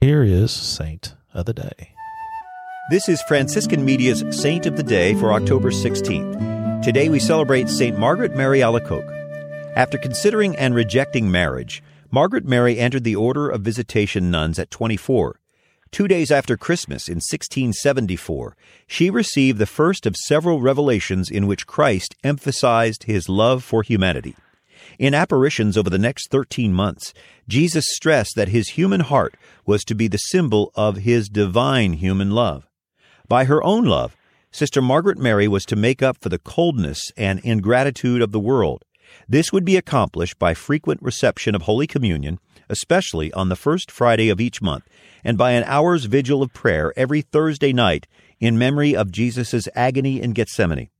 [0.00, 1.90] here is Saint of the Day.
[2.90, 6.82] This is Franciscan Media's Saint of the Day for October 16th.
[6.84, 7.98] Today we celebrate St.
[7.98, 9.10] Margaret Mary Alacoque.
[9.74, 15.40] After considering and rejecting marriage, Margaret Mary entered the Order of Visitation Nuns at 24.
[15.94, 18.56] Two days after Christmas in 1674,
[18.88, 24.34] she received the first of several revelations in which Christ emphasized his love for humanity.
[24.98, 27.14] In apparitions over the next 13 months,
[27.46, 29.36] Jesus stressed that his human heart
[29.66, 32.66] was to be the symbol of his divine human love.
[33.28, 34.16] By her own love,
[34.50, 38.84] Sister Margaret Mary was to make up for the coldness and ingratitude of the world.
[39.28, 42.40] This would be accomplished by frequent reception of Holy Communion,
[42.74, 44.84] especially on the first Friday of each month,
[45.22, 48.08] and by an hour's vigil of prayer every Thursday night
[48.40, 50.90] in memory of Jesus' agony in Gethsemane.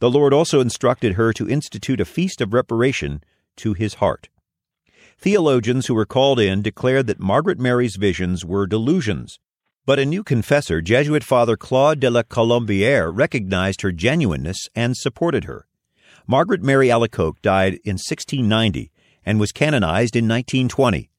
[0.00, 3.22] The Lord also instructed her to institute a feast of reparation
[3.58, 4.28] to his heart.
[5.18, 9.38] Theologians who were called in declared that Margaret Mary's visions were delusions.
[9.86, 15.44] But a new confessor, Jesuit Father Claude de la Colombière, recognized her genuineness and supported
[15.44, 15.66] her.
[16.26, 18.90] Margaret Mary Alacoque died in 1690
[19.24, 21.09] and was canonized in 1920.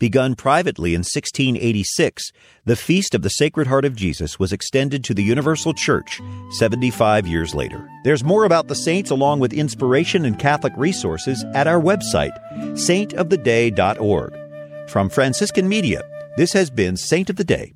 [0.00, 2.32] Begun privately in 1686,
[2.64, 6.22] the Feast of the Sacred Heart of Jesus was extended to the Universal Church
[6.52, 7.86] 75 years later.
[8.02, 12.32] There's more about the saints along with inspiration and Catholic resources at our website,
[12.72, 14.88] saintoftheday.org.
[14.88, 16.02] From Franciscan Media,
[16.38, 17.74] this has been Saint of the Day.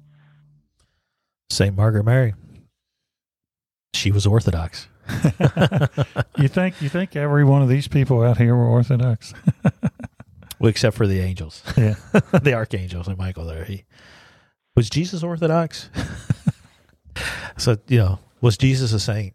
[1.50, 2.32] Saint Margaret Mary.
[3.92, 4.88] She was Orthodox.
[6.36, 9.32] You think you think every one of these people out here were Orthodox?
[10.58, 11.94] Well, except for the angels, Yeah.
[12.42, 13.44] the archangels, and Michael.
[13.46, 13.84] There, he
[14.76, 15.88] was Jesus Orthodox.
[17.56, 19.34] so you know, was Jesus a saint?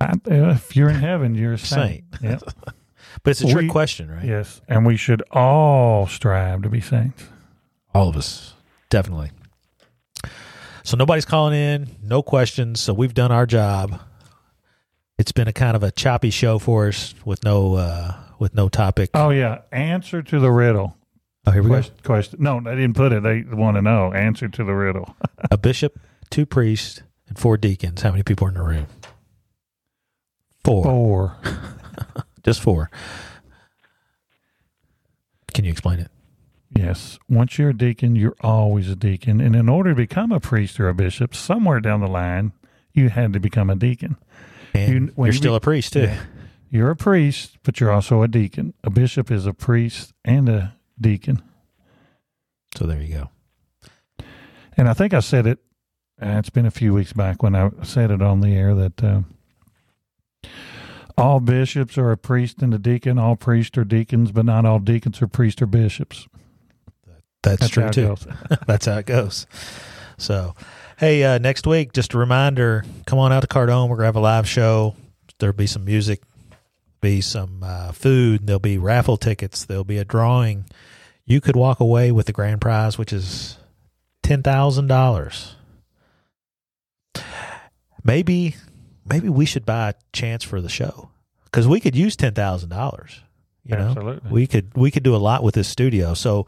[0.00, 2.04] I, if you're in heaven, you're a saint.
[2.20, 2.22] Saint.
[2.22, 2.42] Yep.
[3.22, 4.24] But it's a trick We- question, right?
[4.24, 7.24] Yes, and we should all strive to be saints.
[7.94, 8.54] All of us,
[8.90, 9.30] definitely.
[10.82, 12.80] So nobody's calling in, no questions.
[12.80, 14.00] So we've done our job.
[15.16, 18.68] It's been a kind of a choppy show for us with no uh, with no
[18.68, 19.10] topic.
[19.14, 20.96] Oh yeah, answer to the riddle.
[21.46, 21.74] Oh, here we go.
[21.74, 22.42] Question, question.
[22.42, 23.22] No, they didn't put it.
[23.22, 24.12] They want to know.
[24.12, 25.14] Answer to the riddle.
[25.50, 25.98] A bishop,
[26.30, 28.00] two priests, and four deacons.
[28.02, 28.86] How many people are in the room?
[30.64, 30.84] Four.
[30.84, 31.36] Four.
[32.44, 32.90] Just four.
[35.52, 36.10] Can you explain it?
[36.76, 37.18] Yes.
[37.28, 39.40] Once you're a deacon, you're always a deacon.
[39.40, 42.52] And in order to become a priest or a bishop, somewhere down the line,
[42.92, 44.16] you had to become a deacon.
[44.74, 46.00] And You- are you still be- a priest too.
[46.04, 46.20] Yeah.
[46.74, 48.74] You're a priest, but you're also a deacon.
[48.82, 51.40] A bishop is a priest and a deacon.
[52.76, 54.26] So there you go.
[54.76, 55.60] And I think I said it,
[56.20, 59.04] uh, it's been a few weeks back when I said it on the air that
[59.04, 59.20] uh,
[61.16, 64.80] all bishops are a priest and a deacon, all priests are deacons, but not all
[64.80, 66.26] deacons are priests or bishops.
[67.44, 68.16] That's, That's true too.
[68.66, 69.46] That's how it goes.
[70.18, 70.56] So,
[70.98, 73.88] hey, uh, next week, just a reminder: come on out to Cardome.
[73.88, 74.96] We're gonna have a live show.
[75.38, 76.20] There'll be some music,
[77.04, 78.46] be some uh, food.
[78.46, 79.64] There'll be raffle tickets.
[79.64, 80.64] There'll be a drawing.
[81.26, 83.58] You could walk away with the grand prize, which is
[84.22, 85.54] ten thousand dollars.
[88.02, 88.56] Maybe,
[89.06, 91.10] maybe we should buy a chance for the show
[91.44, 93.20] because we could use ten thousand dollars.
[93.64, 96.12] You know, we could we could do a lot with this studio.
[96.14, 96.46] So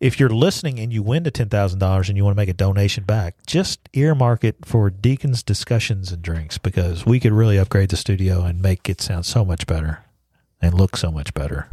[0.00, 2.48] if you're listening and you win the ten thousand dollars and you want to make
[2.48, 7.58] a donation back, just earmark it for Deacons discussions and drinks because we could really
[7.58, 10.04] upgrade the studio and make it sound so much better
[10.60, 11.68] and look so much better.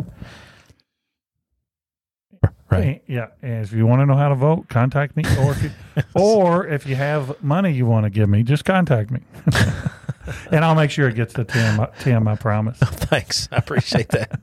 [2.73, 3.03] Right.
[3.07, 3.27] Yeah.
[3.41, 5.23] And if you want to know how to vote, contact me.
[5.39, 5.71] Or if you,
[6.15, 9.21] or if you have money you want to give me, just contact me.
[10.51, 11.85] and I'll make sure it gets to Tim.
[11.99, 12.77] Tim, I promise.
[12.83, 13.47] Thanks.
[13.51, 14.39] I appreciate that.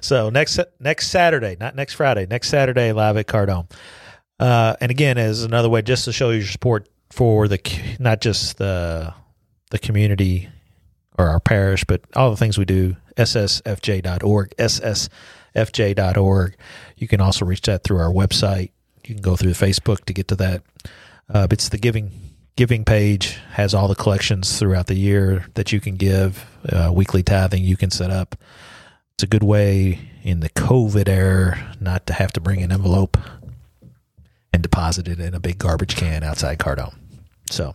[0.00, 3.70] so next next Saturday, not next Friday, next Saturday, live at Cardome.
[4.38, 7.60] Uh, and again, as another way just to show your support for the
[7.98, 9.12] not just the
[9.70, 10.48] the community
[11.18, 12.96] or our parish, but all the things we do.
[13.16, 15.10] Ssfj.org, ssfj.org,
[15.54, 16.56] SSFJ.org.
[16.96, 18.70] You can also reach that through our website.
[19.06, 20.62] You can go through Facebook to get to that.
[21.28, 22.12] Uh, it's the giving
[22.56, 26.44] giving page has all the collections throughout the year that you can give.
[26.68, 28.36] Uh, weekly tithing you can set up.
[29.14, 33.16] It's a good way in the COVID era not to have to bring an envelope
[34.52, 36.94] and deposit it in a big garbage can outside Cardome.
[37.50, 37.74] So,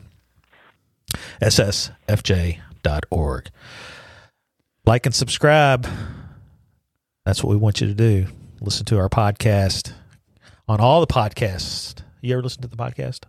[1.42, 1.90] ssfj.org.
[4.86, 5.88] Like and subscribe.
[7.26, 8.28] That's what we want you to do.
[8.62, 9.94] Listen to our podcast
[10.68, 12.04] on all the podcasts.
[12.22, 13.22] You ever listen to the podcast?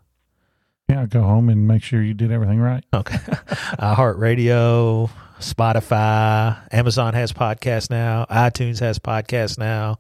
[0.88, 2.84] Yeah, go home and make sure you did everything right.
[2.92, 3.16] Okay.
[3.16, 9.98] iHeartRadio, Spotify, Amazon has podcasts now, iTunes has podcasts now.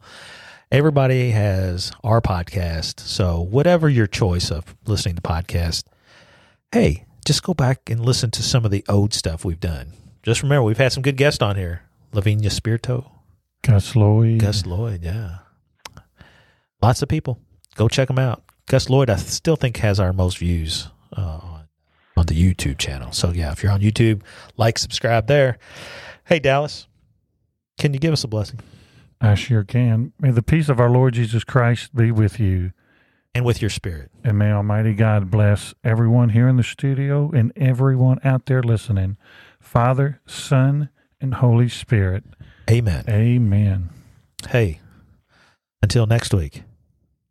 [0.70, 3.00] Everybody has our podcast.
[3.00, 5.84] So, whatever your choice of listening to podcast,
[6.70, 9.92] hey, just go back and listen to some of the old stuff we've done.
[10.22, 11.82] Just remember, we've had some good guests on here.
[12.12, 13.10] Lavinia Spirito,
[13.66, 14.40] Gus Lloyd.
[14.40, 15.38] Gus Lloyd, yeah.
[16.82, 17.40] Lots of people.
[17.74, 18.42] Go check them out.
[18.68, 21.68] Gus Lloyd, I still think has our most views uh, on
[22.16, 23.12] on the YouTube channel.
[23.12, 24.22] So yeah, if you're on YouTube,
[24.56, 25.58] like, subscribe there.
[26.24, 26.86] Hey Dallas,
[27.78, 28.60] can you give us a blessing
[29.20, 30.12] I sure can.
[30.20, 32.72] May the peace of our Lord Jesus Christ be with you.
[33.34, 34.10] and with your spirit?
[34.24, 39.18] And may Almighty God bless everyone here in the studio and everyone out there listening.
[39.60, 40.88] Father, Son,
[41.20, 42.24] and Holy Spirit.
[42.68, 43.04] Amen.
[43.08, 43.90] Amen.
[44.48, 44.80] Hey,
[45.82, 46.62] until next week,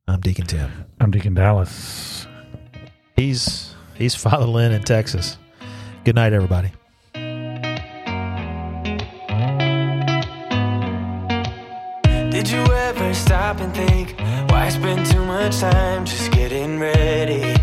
[0.07, 0.71] I'm Deacon Tim.
[1.01, 2.25] I'm Deacon Dallas.
[3.17, 5.37] He's he's Father Lynn in Texas.
[6.05, 6.71] Good night, everybody.
[12.31, 14.17] Did you ever stop and think
[14.51, 17.54] why I spend too much time just getting ready?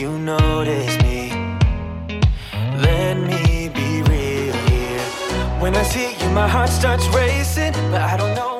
[0.00, 1.30] You notice me.
[2.86, 5.00] Let me be real here.
[5.60, 8.59] When I see you, my heart starts racing, but I don't know